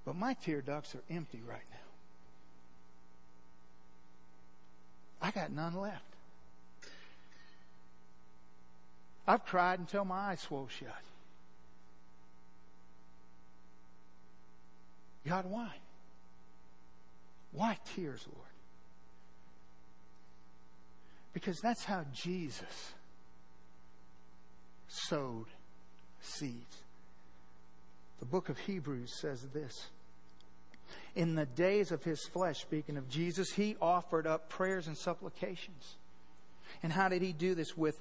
[0.05, 1.79] but my tear ducts are empty right now.
[5.23, 6.03] I got none left.
[9.27, 10.91] I've cried until my eyes swole shut.
[15.27, 15.71] God, why?
[17.53, 18.49] Why tears, Lord?
[21.33, 22.93] Because that's how Jesus
[24.89, 25.47] sowed
[26.21, 26.83] seeds.
[28.21, 29.87] The book of Hebrews says this.
[31.15, 35.97] In the days of his flesh, speaking of Jesus, he offered up prayers and supplications.
[36.83, 37.77] And how did he do this?
[37.77, 38.01] With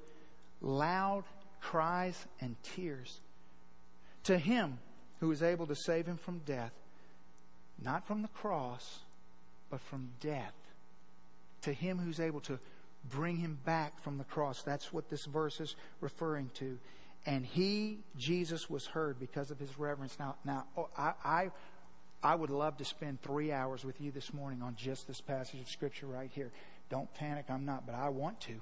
[0.61, 1.23] loud
[1.61, 3.19] cries and tears
[4.23, 4.79] to him
[5.19, 6.73] who is able to save him from death,
[7.81, 8.99] not from the cross,
[9.69, 10.53] but from death.
[11.61, 12.59] To him who's able to
[13.09, 14.63] bring him back from the cross.
[14.63, 16.77] That's what this verse is referring to.
[17.25, 20.17] And he, Jesus, was heard because of his reverence.
[20.19, 21.51] Now, now oh, I, I,
[22.23, 25.59] I would love to spend three hours with you this morning on just this passage
[25.59, 26.51] of Scripture right here.
[26.89, 28.61] Don't panic, I'm not, but I want to.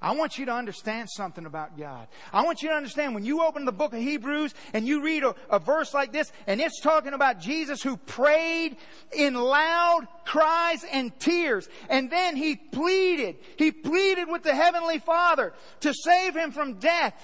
[0.00, 2.08] I want you to understand something about God.
[2.32, 5.22] I want you to understand when you open the book of Hebrews and you read
[5.22, 8.76] a, a, verse like this and it's talking about Jesus who prayed
[9.12, 15.54] in loud cries and tears and then he pleaded, he pleaded with the Heavenly Father
[15.80, 17.14] to save him from death.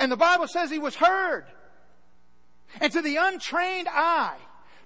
[0.00, 1.44] And the Bible says he was heard.
[2.80, 4.36] And to the untrained eye,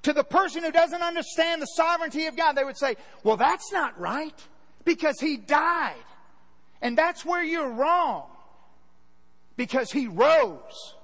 [0.02, 3.72] to the person who doesn't understand the sovereignty of God, they would say, well, that's
[3.72, 4.38] not right.
[4.84, 5.94] Because he died.
[6.80, 8.26] And that's where you're wrong.
[9.56, 10.96] Because he rose.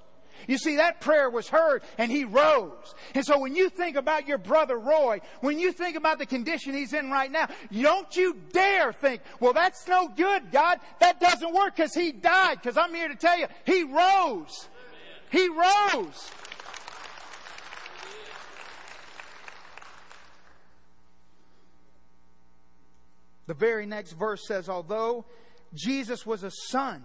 [0.47, 2.95] You see, that prayer was heard and he rose.
[3.13, 6.73] And so when you think about your brother Roy, when you think about the condition
[6.73, 10.79] he's in right now, don't you dare think, well, that's no good, God.
[10.99, 12.57] That doesn't work because he died.
[12.61, 14.67] Because I'm here to tell you, he rose.
[15.31, 16.31] He rose.
[23.49, 25.25] The very next verse says, although
[25.73, 27.01] Jesus was a son,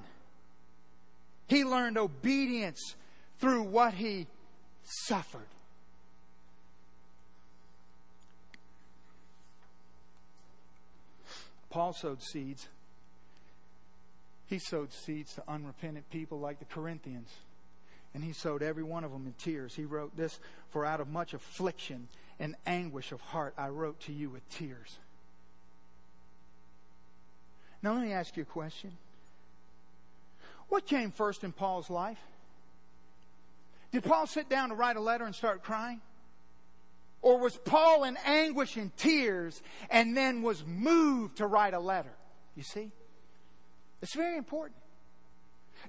[1.47, 2.97] he learned obedience
[3.39, 4.27] through what he
[5.07, 5.47] suffered.
[11.71, 12.69] Paul sowed seeds.
[14.45, 17.31] He sowed seeds to unrepentant people like the Corinthians.
[18.13, 19.75] And he sowed every one of them in tears.
[19.75, 24.13] He wrote this For out of much affliction and anguish of heart I wrote to
[24.13, 24.99] you with tears.
[27.85, 28.93] Now, let me ask you a question.
[30.71, 32.19] What came first in Paul's life?
[33.93, 36.01] Did Paul sit down to write a letter and start crying?
[37.21, 42.15] Or was Paul in anguish and tears and then was moved to write a letter?
[42.57, 42.91] You see?
[44.01, 44.77] It's very important.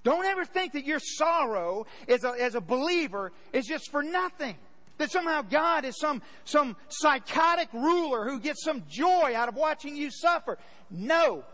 [0.04, 4.58] Don't ever think that your sorrow as a, as a believer is just for nothing.
[4.98, 9.96] That somehow God is some, some psychotic ruler who gets some joy out of watching
[9.96, 10.58] you suffer.
[10.92, 11.46] No.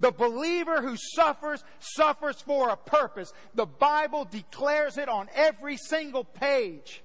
[0.00, 3.32] The believer who suffers, suffers for a purpose.
[3.54, 7.02] The Bible declares it on every single page.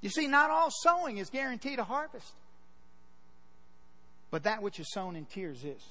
[0.00, 2.32] You see, not all sowing is guaranteed a harvest.
[4.30, 5.82] But that which is sown in tears is.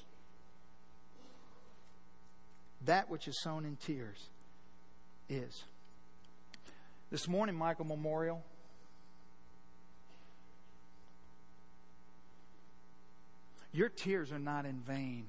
[2.84, 4.28] That which is sown in tears
[5.28, 5.64] is.
[7.10, 8.42] This morning, Michael Memorial
[13.74, 15.26] Your tears are not in vain.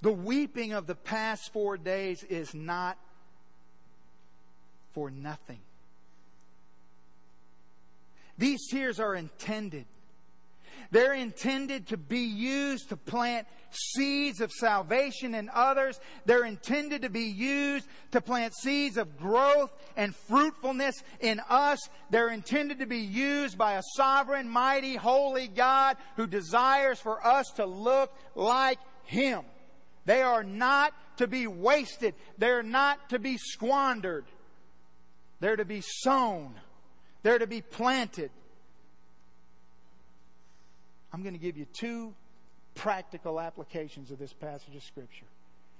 [0.00, 2.96] The weeping of the past four days is not
[4.94, 5.60] for nothing.
[8.38, 9.84] These tears are intended
[10.92, 15.98] they're intended to be used to plant seeds of salvation in others.
[16.26, 21.78] They're intended to be used to plant seeds of growth and fruitfulness in us.
[22.10, 27.50] They're intended to be used by a sovereign, mighty, holy God who desires for us
[27.56, 29.44] to look like Him.
[30.04, 32.14] They are not to be wasted.
[32.36, 34.26] They're not to be squandered.
[35.40, 36.54] They're to be sown.
[37.22, 38.30] They're to be planted.
[41.12, 42.14] I'm going to give you two
[42.74, 45.26] practical applications of this passage of Scripture.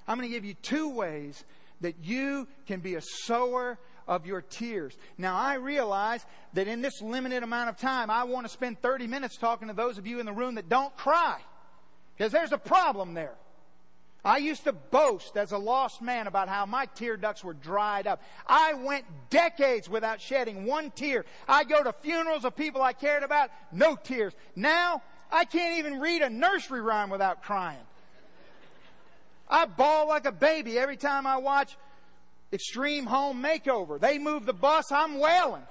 [0.06, 1.44] I'm going to give you two ways
[1.80, 4.96] that you can be a sower of your tears.
[5.16, 6.24] Now, I realize
[6.54, 9.74] that in this limited amount of time, I want to spend 30 minutes talking to
[9.74, 11.40] those of you in the room that don't cry.
[12.16, 13.34] Because there's a problem there.
[14.24, 18.06] I used to boast as a lost man about how my tear ducts were dried
[18.06, 18.22] up.
[18.46, 21.24] I went decades without shedding one tear.
[21.48, 24.32] I go to funerals of people I cared about, no tears.
[24.54, 25.02] Now,
[25.32, 27.78] I can't even read a nursery rhyme without crying.
[29.48, 31.76] I bawl like a baby every time I watch
[32.52, 33.98] Extreme Home Makeover.
[33.98, 35.62] They move the bus, I'm wailing.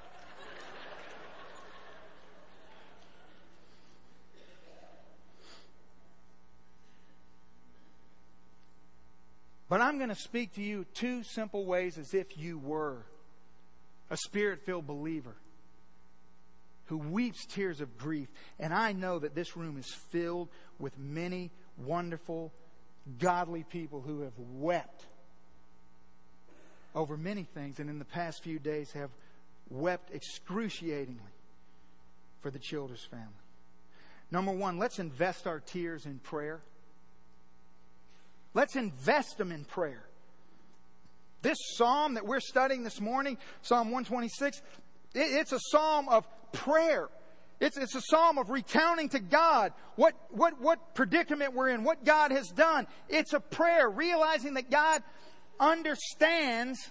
[9.70, 12.98] But I'm going to speak to you two simple ways as if you were
[14.10, 15.36] a spirit filled believer
[16.92, 18.28] who weeps tears of grief.
[18.60, 22.52] And I know that this room is filled with many wonderful,
[23.18, 25.06] godly people who have wept
[26.94, 29.10] over many things and in the past few days have
[29.70, 31.22] wept excruciatingly
[32.42, 33.26] for the Childers family.
[34.30, 36.60] Number one, let's invest our tears in prayer.
[38.54, 40.04] Let's invest them in prayer.
[41.42, 44.62] This psalm that we're studying this morning, Psalm 126,
[45.14, 47.10] it's a psalm of prayer.
[47.60, 52.04] It's, it's a psalm of recounting to God what, what, what predicament we're in, what
[52.04, 52.88] God has done.
[53.08, 55.04] It's a prayer, realizing that God
[55.60, 56.90] understands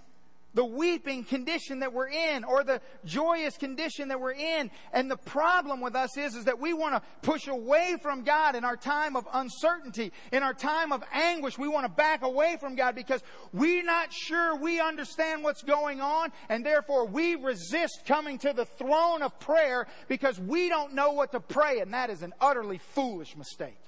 [0.55, 4.71] the weeping condition that we're in or the joyous condition that we're in.
[4.93, 8.57] And the problem with us is, is that we want to push away from God
[8.57, 11.59] in our time of uncertainty, in our time of anguish.
[11.59, 13.23] We want to back away from God because
[13.53, 18.65] we're not sure we understand what's going on and therefore we resist coming to the
[18.65, 22.79] throne of prayer because we don't know what to pray and that is an utterly
[22.79, 23.79] foolish mistake.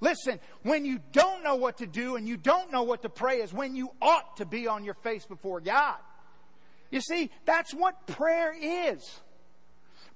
[0.00, 3.40] Listen, when you don't know what to do and you don't know what to pray
[3.42, 5.96] is when you ought to be on your face before God.
[6.90, 9.20] You see, that's what prayer is.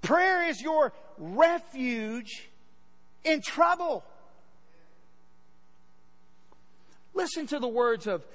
[0.01, 2.49] Prayer is your refuge
[3.25, 4.05] in trouble.
[7.15, 8.27] Listen to the words of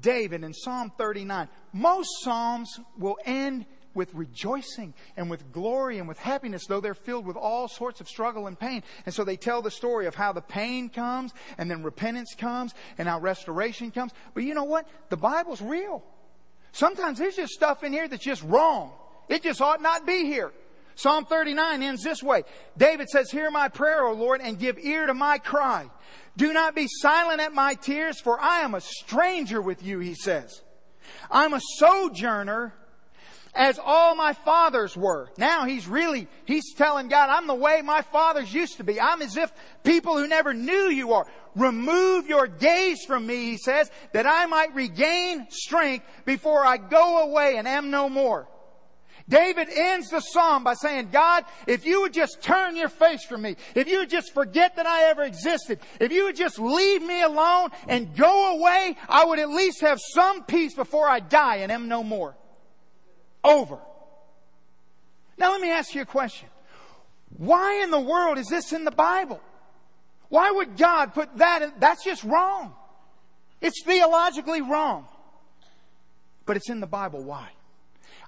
[0.00, 1.48] David in Psalm 39.
[1.72, 7.26] Most Psalms will end with rejoicing and with glory and with happiness, though they're filled
[7.26, 8.82] with all sorts of struggle and pain.
[9.06, 12.74] And so they tell the story of how the pain comes and then repentance comes
[12.98, 14.12] and how restoration comes.
[14.34, 14.86] But you know what?
[15.08, 16.04] The Bible's real.
[16.72, 18.92] Sometimes there's just stuff in here that's just wrong.
[19.28, 20.52] It just ought not be here.
[20.94, 22.42] Psalm 39 ends this way.
[22.76, 25.88] David says, Hear my prayer, O Lord, and give ear to my cry.
[26.36, 30.14] Do not be silent at my tears, for I am a stranger with you, he
[30.14, 30.62] says.
[31.30, 32.74] I'm a sojourner
[33.54, 35.28] as all my fathers were.
[35.36, 39.00] Now he's really, he's telling God, I'm the way my fathers used to be.
[39.00, 39.52] I'm as if
[39.84, 41.26] people who never knew you are.
[41.54, 47.24] Remove your gaze from me, he says, that I might regain strength before I go
[47.24, 48.48] away and am no more.
[49.28, 53.42] David ends the psalm by saying, God, if you would just turn your face from
[53.42, 57.02] me, if you would just forget that I ever existed, if you would just leave
[57.02, 61.56] me alone and go away, I would at least have some peace before I die
[61.56, 62.34] and am no more
[63.44, 63.78] over.
[65.38, 66.48] Now let me ask you a question.
[67.36, 69.40] Why in the world is this in the Bible?
[70.28, 71.72] Why would God put that in?
[71.78, 72.74] That's just wrong.
[73.60, 75.06] It's theologically wrong.
[76.46, 77.22] But it's in the Bible.
[77.22, 77.50] Why?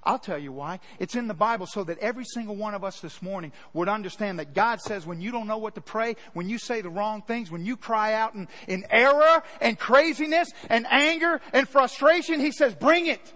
[0.07, 0.81] I'll tell you why.
[0.99, 4.39] It's in the Bible so that every single one of us this morning would understand
[4.39, 7.23] that God says when you don't know what to pray, when you say the wrong
[7.23, 12.53] things, when you cry out in, in error and craziness and anger and frustration, He
[12.53, 13.33] says, bring it.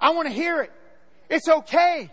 [0.00, 0.72] I want to hear it.
[1.30, 2.10] It's okay.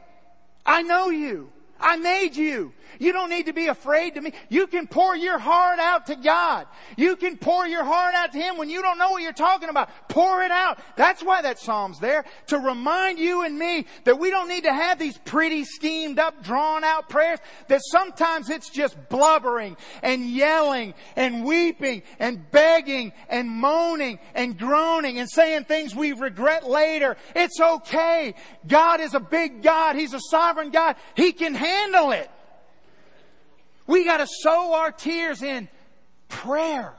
[0.65, 1.51] I know you.
[1.80, 2.73] I made you.
[2.99, 4.34] You don't need to be afraid to me.
[4.49, 6.67] You can pour your heart out to God.
[6.95, 9.69] You can pour your heart out to Him when you don't know what you're talking
[9.69, 9.89] about.
[10.09, 10.80] Pour it out.
[10.95, 12.25] That's why that Psalm's there.
[12.47, 16.43] To remind you and me that we don't need to have these pretty schemed up,
[16.43, 17.39] drawn out prayers.
[17.67, 25.19] That sometimes it's just blubbering and yelling and weeping and begging and moaning and groaning
[25.19, 27.17] and saying things we regret later.
[27.36, 28.34] It's okay.
[28.65, 29.95] God is a big God.
[29.95, 30.95] He's a sovereign God.
[31.15, 31.66] He can handle
[32.11, 32.30] it.
[33.86, 35.70] We got to sow our tears in
[36.28, 36.93] prayer.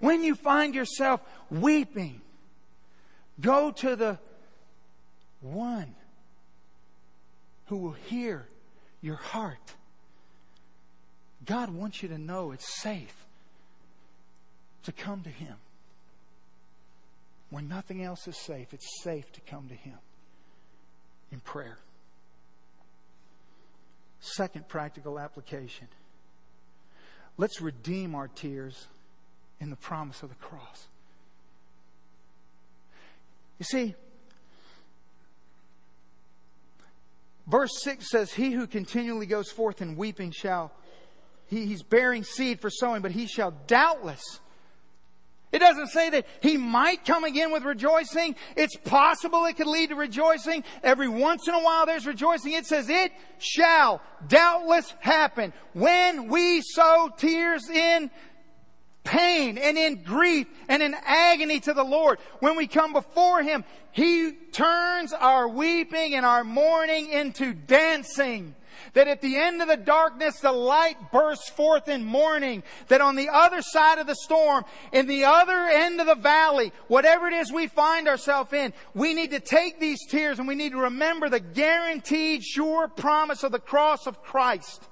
[0.00, 1.20] When you find yourself
[1.50, 2.20] weeping,
[3.40, 4.18] go to the
[5.40, 5.94] one
[7.66, 8.48] who will hear
[9.00, 9.74] your heart.
[11.44, 13.14] God wants you to know it's safe
[14.84, 15.56] to come to Him.
[17.50, 19.98] When nothing else is safe, it's safe to come to Him.
[21.30, 21.78] in prayer.
[24.22, 25.88] Second practical application.
[27.36, 28.86] Let's redeem our tears
[29.60, 30.86] in the promise of the cross.
[33.58, 33.94] You see,
[37.48, 40.72] verse 6 says, He who continually goes forth in weeping shall,
[41.48, 44.22] he, he's bearing seed for sowing, but he shall doubtless
[45.52, 48.34] it doesn't say that he might come again with rejoicing.
[48.56, 50.64] It's possible it could lead to rejoicing.
[50.82, 52.52] Every once in a while there's rejoicing.
[52.52, 58.10] It says it shall doubtless happen when we sow tears in
[59.04, 62.18] pain and in grief and in agony to the Lord.
[62.40, 68.54] When we come before Him, He turns our weeping and our mourning into dancing.
[68.94, 72.62] That at the end of the darkness, the light bursts forth in morning.
[72.88, 76.72] That on the other side of the storm, in the other end of the valley,
[76.88, 80.54] whatever it is we find ourselves in, we need to take these tears and we
[80.54, 84.88] need to remember the guaranteed, sure promise of the cross of Christ.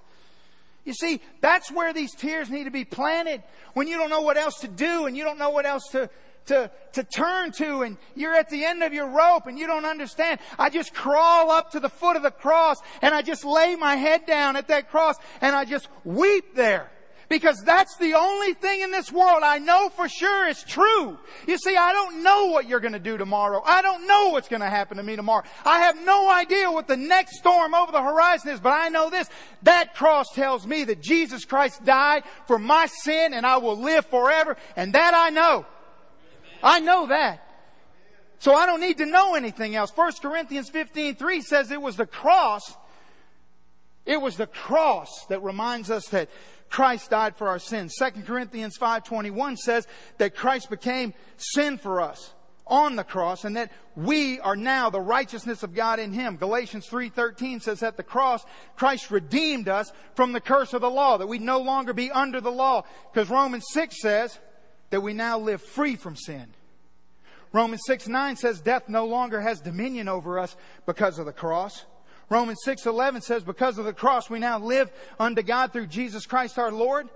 [0.84, 3.42] You see, that's where these tears need to be planted.
[3.74, 6.08] When you don't know what else to do and you don't know what else to,
[6.46, 9.84] to, to turn to and you're at the end of your rope and you don't
[9.84, 10.40] understand.
[10.58, 13.96] I just crawl up to the foot of the cross and I just lay my
[13.96, 16.90] head down at that cross and I just weep there.
[17.30, 21.16] Because that's the only thing in this world I know for sure is true.
[21.46, 23.62] You see, I don't know what you're going to do tomorrow.
[23.64, 25.44] I don't know what's going to happen to me tomorrow.
[25.64, 29.10] I have no idea what the next storm over the horizon is, but I know
[29.10, 29.30] this.
[29.62, 34.06] That cross tells me that Jesus Christ died for my sin and I will live
[34.06, 34.56] forever.
[34.74, 35.66] And that I know.
[36.62, 37.46] I know that.
[38.38, 39.92] So I don't need to know anything else.
[39.94, 42.74] 1 Corinthians 15, 3 says it was the cross.
[44.06, 46.30] It was the cross that reminds us that
[46.70, 47.94] Christ died for our sins.
[47.98, 49.86] 2 Corinthians 5:21 says
[50.18, 52.32] that Christ became sin for us
[52.66, 56.36] on the cross and that we are now the righteousness of God in him.
[56.36, 58.44] Galatians 3:13 says at the cross
[58.76, 62.40] Christ redeemed us from the curse of the law that we'd no longer be under
[62.40, 64.38] the law because Romans 6 says
[64.90, 66.46] that we now live free from sin.
[67.52, 71.84] Romans 6 9 says death no longer has dominion over us because of the cross.
[72.30, 76.58] Romans 6:11 says because of the cross we now live unto God through Jesus Christ
[76.58, 77.08] our Lord.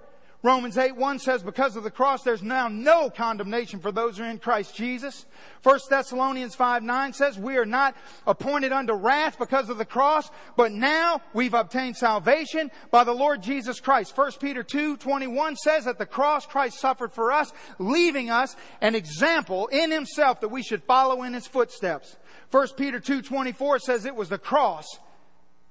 [0.44, 4.24] Romans 8 1 says, because of the cross, there's now no condemnation for those who
[4.24, 5.24] are in Christ Jesus.
[5.62, 10.30] 1 Thessalonians 5 9 says, we are not appointed unto wrath because of the cross,
[10.54, 14.14] but now we've obtained salvation by the Lord Jesus Christ.
[14.14, 18.94] 1 Peter 2 21 says, at the cross, Christ suffered for us, leaving us an
[18.94, 22.18] example in himself that we should follow in his footsteps.
[22.50, 24.84] 1 Peter 2 24 says, it was the cross.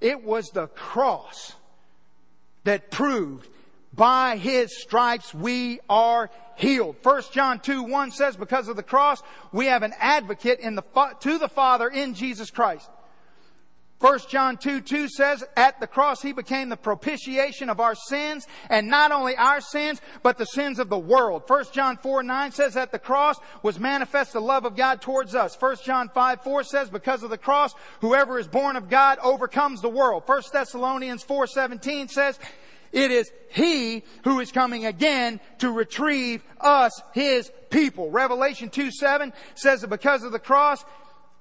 [0.01, 1.53] It was the cross
[2.63, 3.49] that proved
[3.95, 6.95] by his stripes we are healed.
[7.03, 9.21] 1 John 2 1 says, because of the cross,
[9.51, 10.83] we have an advocate in the,
[11.21, 12.89] to the Father in Jesus Christ.
[14.03, 18.45] 1 John 2 2 says, At the cross he became the propitiation of our sins,
[18.69, 21.43] and not only our sins, but the sins of the world.
[21.47, 25.35] 1 John 4 9 says, At the cross was manifest the love of God towards
[25.35, 25.55] us.
[25.57, 29.79] 1 John 5 4 says, Because of the cross, whoever is born of God overcomes
[29.79, 30.23] the world.
[30.25, 32.37] 1 Thessalonians 4 17 says,
[32.93, 38.09] it is He who is coming again to retrieve us, His people.
[38.09, 40.85] Revelation 2 7 says that because of the cross,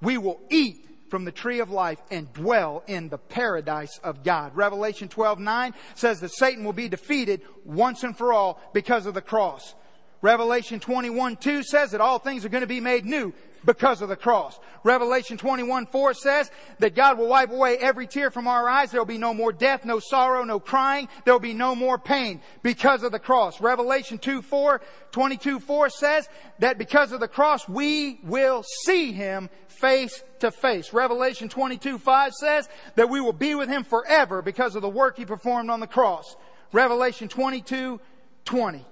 [0.01, 4.55] we will eat from the tree of life and dwell in the paradise of God.
[4.55, 9.13] Revelation 12, 9 says that Satan will be defeated once and for all because of
[9.13, 9.75] the cross.
[10.23, 13.31] Revelation 21, 2 says that all things are going to be made new
[13.65, 14.59] because of the cross.
[14.83, 18.91] Revelation 21, 4 says that God will wipe away every tear from our eyes.
[18.91, 21.07] There will be no more death, no sorrow, no crying.
[21.23, 23.61] There will be no more pain because of the cross.
[23.61, 26.27] Revelation 2, 4, 22, 4 says
[26.59, 30.93] that because of the cross, we will see Him face to face.
[30.93, 35.17] Revelation 22, 5 says that we will be with Him forever because of the work
[35.17, 36.35] He performed on the cross.
[36.71, 37.99] Revelation 22,
[38.45, 38.85] 20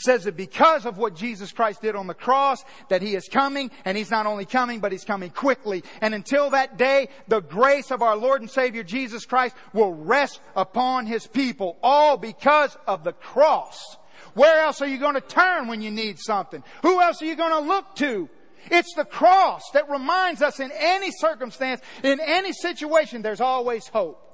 [0.00, 3.70] says that because of what Jesus Christ did on the cross, that He is coming,
[3.84, 5.84] and He's not only coming, but He's coming quickly.
[6.00, 10.40] And until that day, the grace of our Lord and Savior Jesus Christ will rest
[10.56, 13.96] upon His people, all because of the cross.
[14.34, 16.62] Where else are you going to turn when you need something?
[16.82, 18.28] Who else are you going to look to?
[18.70, 24.24] It's the cross that reminds us in any circumstance, in any situation, there's always hope.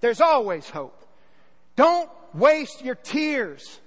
[0.00, 1.04] There's always hope.
[1.76, 3.80] Don't waste your tears.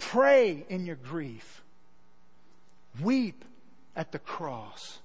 [0.00, 1.62] Pray in your grief.
[3.00, 3.44] Weep
[3.94, 4.98] at the cross.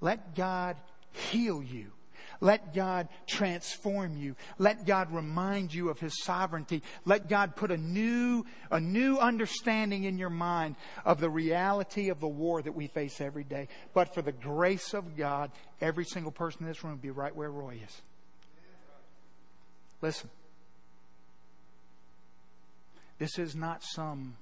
[0.00, 0.76] Let God
[1.12, 1.92] heal you.
[2.40, 4.36] Let God transform you.
[4.58, 6.82] Let God remind you of His sovereignty.
[7.04, 12.20] Let God put a new, a new understanding in your mind of the reality of
[12.20, 13.68] the war that we face every day.
[13.92, 17.50] But for the grace of God, every single person in this room be right where
[17.50, 18.02] Roy is.
[20.00, 20.30] Listen.
[23.18, 24.36] This is not some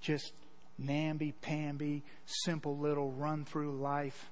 [0.00, 0.32] just
[0.78, 4.30] namby-pamby, simple little run through life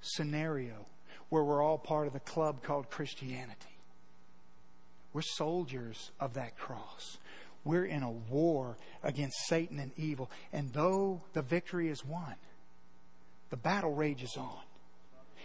[0.00, 0.86] scenario
[1.28, 3.78] where we're all part of the club called Christianity.
[5.12, 7.18] We're soldiers of that cross.
[7.64, 10.30] We're in a war against Satan and evil.
[10.52, 12.34] And though the victory is won,
[13.50, 14.60] the battle rages on.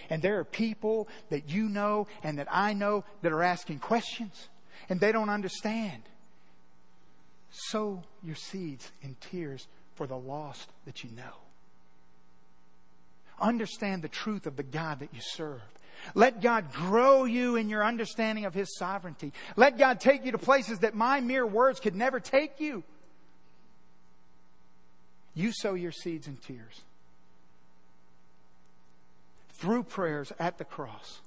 [0.09, 4.49] And there are people that you know and that I know that are asking questions
[4.89, 6.03] and they don't understand.
[7.51, 11.35] Sow your seeds in tears for the lost that you know.
[13.39, 15.61] Understand the truth of the God that you serve.
[16.15, 19.33] Let God grow you in your understanding of His sovereignty.
[19.55, 22.83] Let God take you to places that my mere words could never take you.
[25.33, 26.81] You sow your seeds in tears
[29.49, 31.19] through prayers at the cross.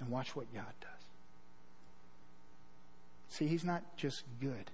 [0.00, 0.90] And watch what God does.
[3.34, 4.70] See, He's not just good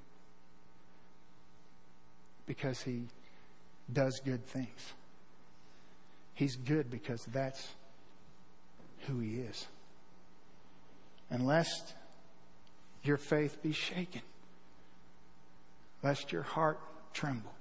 [2.45, 3.05] because He
[3.91, 4.93] does good things.
[6.35, 7.69] He's good because that's
[9.07, 9.67] who He is.
[11.31, 11.95] And lest
[13.03, 14.21] your faith be shaken,
[16.03, 16.79] lest your heart
[17.15, 17.55] tremble.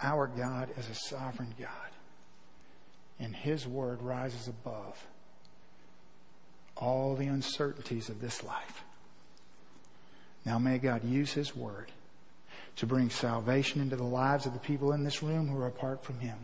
[0.00, 1.90] Our God is a sovereign God,
[3.18, 5.04] and His word rises above
[6.78, 8.84] all the uncertainties of this life.
[10.44, 11.92] Now, may God use His word
[12.76, 16.04] to bring salvation into the lives of the people in this room who are apart
[16.04, 16.38] from Him.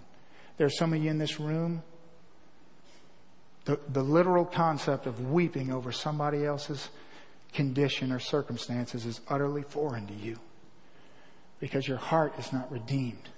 [0.57, 1.83] There are some of you in this room.
[3.65, 6.89] The, the literal concept of weeping over somebody else's
[7.53, 10.39] condition or circumstances is utterly foreign to you
[11.61, 13.29] because your heart is not redeemed.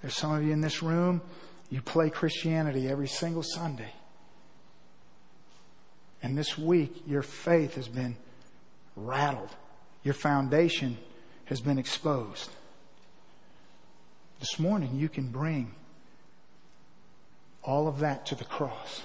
[0.00, 1.20] There's some of you in this room,
[1.68, 3.92] you play Christianity every single Sunday.
[6.22, 8.16] And this week, your faith has been
[8.94, 9.50] rattled
[10.02, 10.98] your foundation
[11.46, 12.50] has been exposed.
[14.40, 15.74] This morning, you can bring
[17.62, 19.02] all of that to the cross.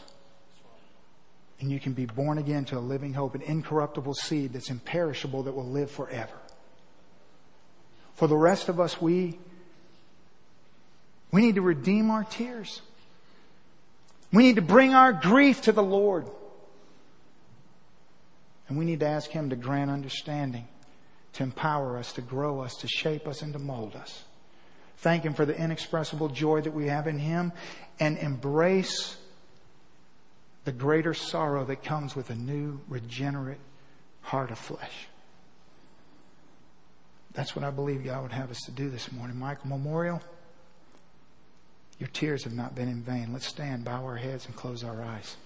[1.60, 5.44] And you can be born again to a living hope, an incorruptible seed that's imperishable
[5.44, 6.38] that will live forever.
[8.16, 9.38] For the rest of us, we,
[11.32, 12.82] we need to redeem our tears.
[14.34, 16.28] We need to bring our grief to the Lord.
[18.68, 20.68] And we need to ask Him to grant understanding
[21.38, 24.24] to empower us, to grow us, to shape us, and to mold us.
[24.98, 27.52] Thank Him for the inexpressible joy that we have in Him
[28.00, 29.18] and embrace
[30.66, 33.60] the greater sorrow that comes with a new, regenerate
[34.22, 35.08] heart of flesh.
[37.34, 39.38] That's what I believe God would have us to do this morning.
[39.38, 40.24] Michael Memorial,
[42.00, 43.32] your tears have not been in vain.
[43.32, 45.38] Let's stand, bow our heads, and close our eyes.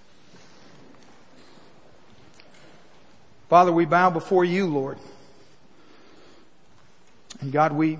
[3.52, 4.96] Father, we bow before you, Lord.
[7.42, 7.98] And God, we,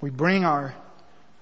[0.00, 0.76] we bring our,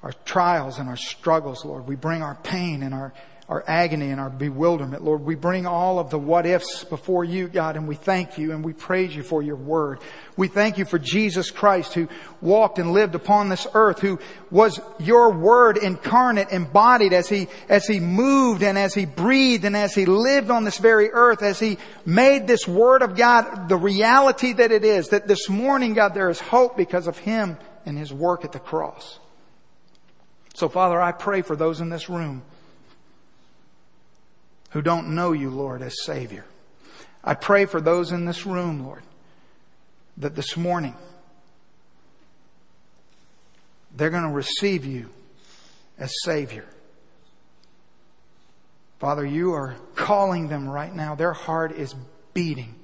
[0.03, 1.87] our trials and our struggles, Lord.
[1.87, 3.13] We bring our pain and our,
[3.49, 5.23] our agony and our bewilderment, Lord.
[5.23, 8.65] We bring all of the what ifs before you, God, and we thank you and
[8.65, 9.99] we praise you for your word.
[10.37, 12.09] We thank you for Jesus Christ who
[12.41, 14.21] walked and lived upon this earth, who
[14.51, 19.77] was your word incarnate, embodied as he, as he moved and as he breathed and
[19.77, 23.77] as he lived on this very earth, as he made this word of God the
[23.77, 27.99] reality that it is, that this morning, God, there is hope because of him and
[27.99, 29.19] his work at the cross.
[30.55, 32.43] So Father, I pray for those in this room
[34.73, 36.45] who don't know you, Lord, as Savior.
[37.23, 39.03] I pray for those in this room, Lord,
[40.17, 40.95] that this morning
[43.95, 45.11] they're going to receive you
[45.99, 46.65] as Savior.
[48.99, 51.15] Father, you are calling them right now.
[51.15, 51.95] Their heart is
[52.35, 52.75] beating.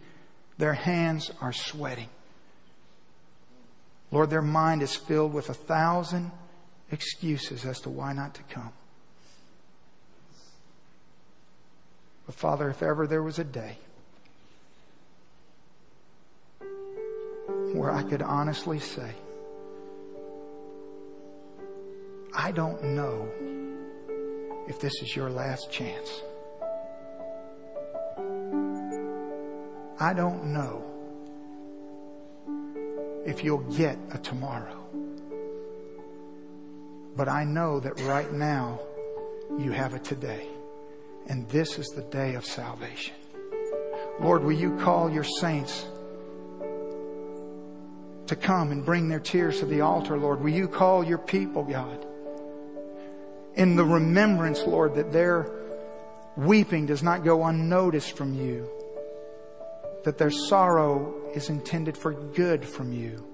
[0.58, 2.08] Their hands are sweating.
[4.10, 6.32] Lord, their mind is filled with a thousand
[6.90, 8.72] excuses as to why not to come.
[12.28, 13.78] But Father, if ever there was a day
[17.72, 19.14] where I could honestly say,
[22.36, 23.26] I don't know
[24.68, 26.20] if this is your last chance.
[29.98, 30.84] I don't know
[33.24, 34.84] if you'll get a tomorrow.
[37.16, 38.80] But I know that right now
[39.58, 40.46] you have it today.
[41.28, 43.14] And this is the day of salvation.
[44.20, 45.86] Lord, will you call your saints
[48.26, 50.40] to come and bring their tears to the altar, Lord?
[50.40, 52.04] Will you call your people, God?
[53.54, 55.50] In the remembrance, Lord, that their
[56.36, 58.68] weeping does not go unnoticed from you,
[60.04, 63.24] that their sorrow is intended for good from you.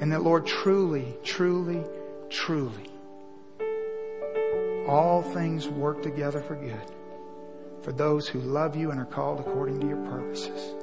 [0.00, 1.84] And that, Lord, truly, truly,
[2.30, 2.89] truly,
[4.88, 6.80] all things work together for good
[7.82, 10.74] for those who love you and are called according to your purposes.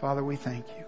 [0.00, 0.84] Father, we thank you.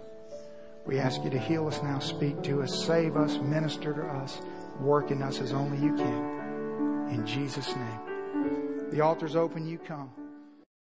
[0.87, 4.41] We ask you to heal us now, speak to us, save us, minister to us,
[4.81, 7.09] work in us as only you can.
[7.11, 8.91] In Jesus' name.
[8.91, 10.11] The altar's open, you come.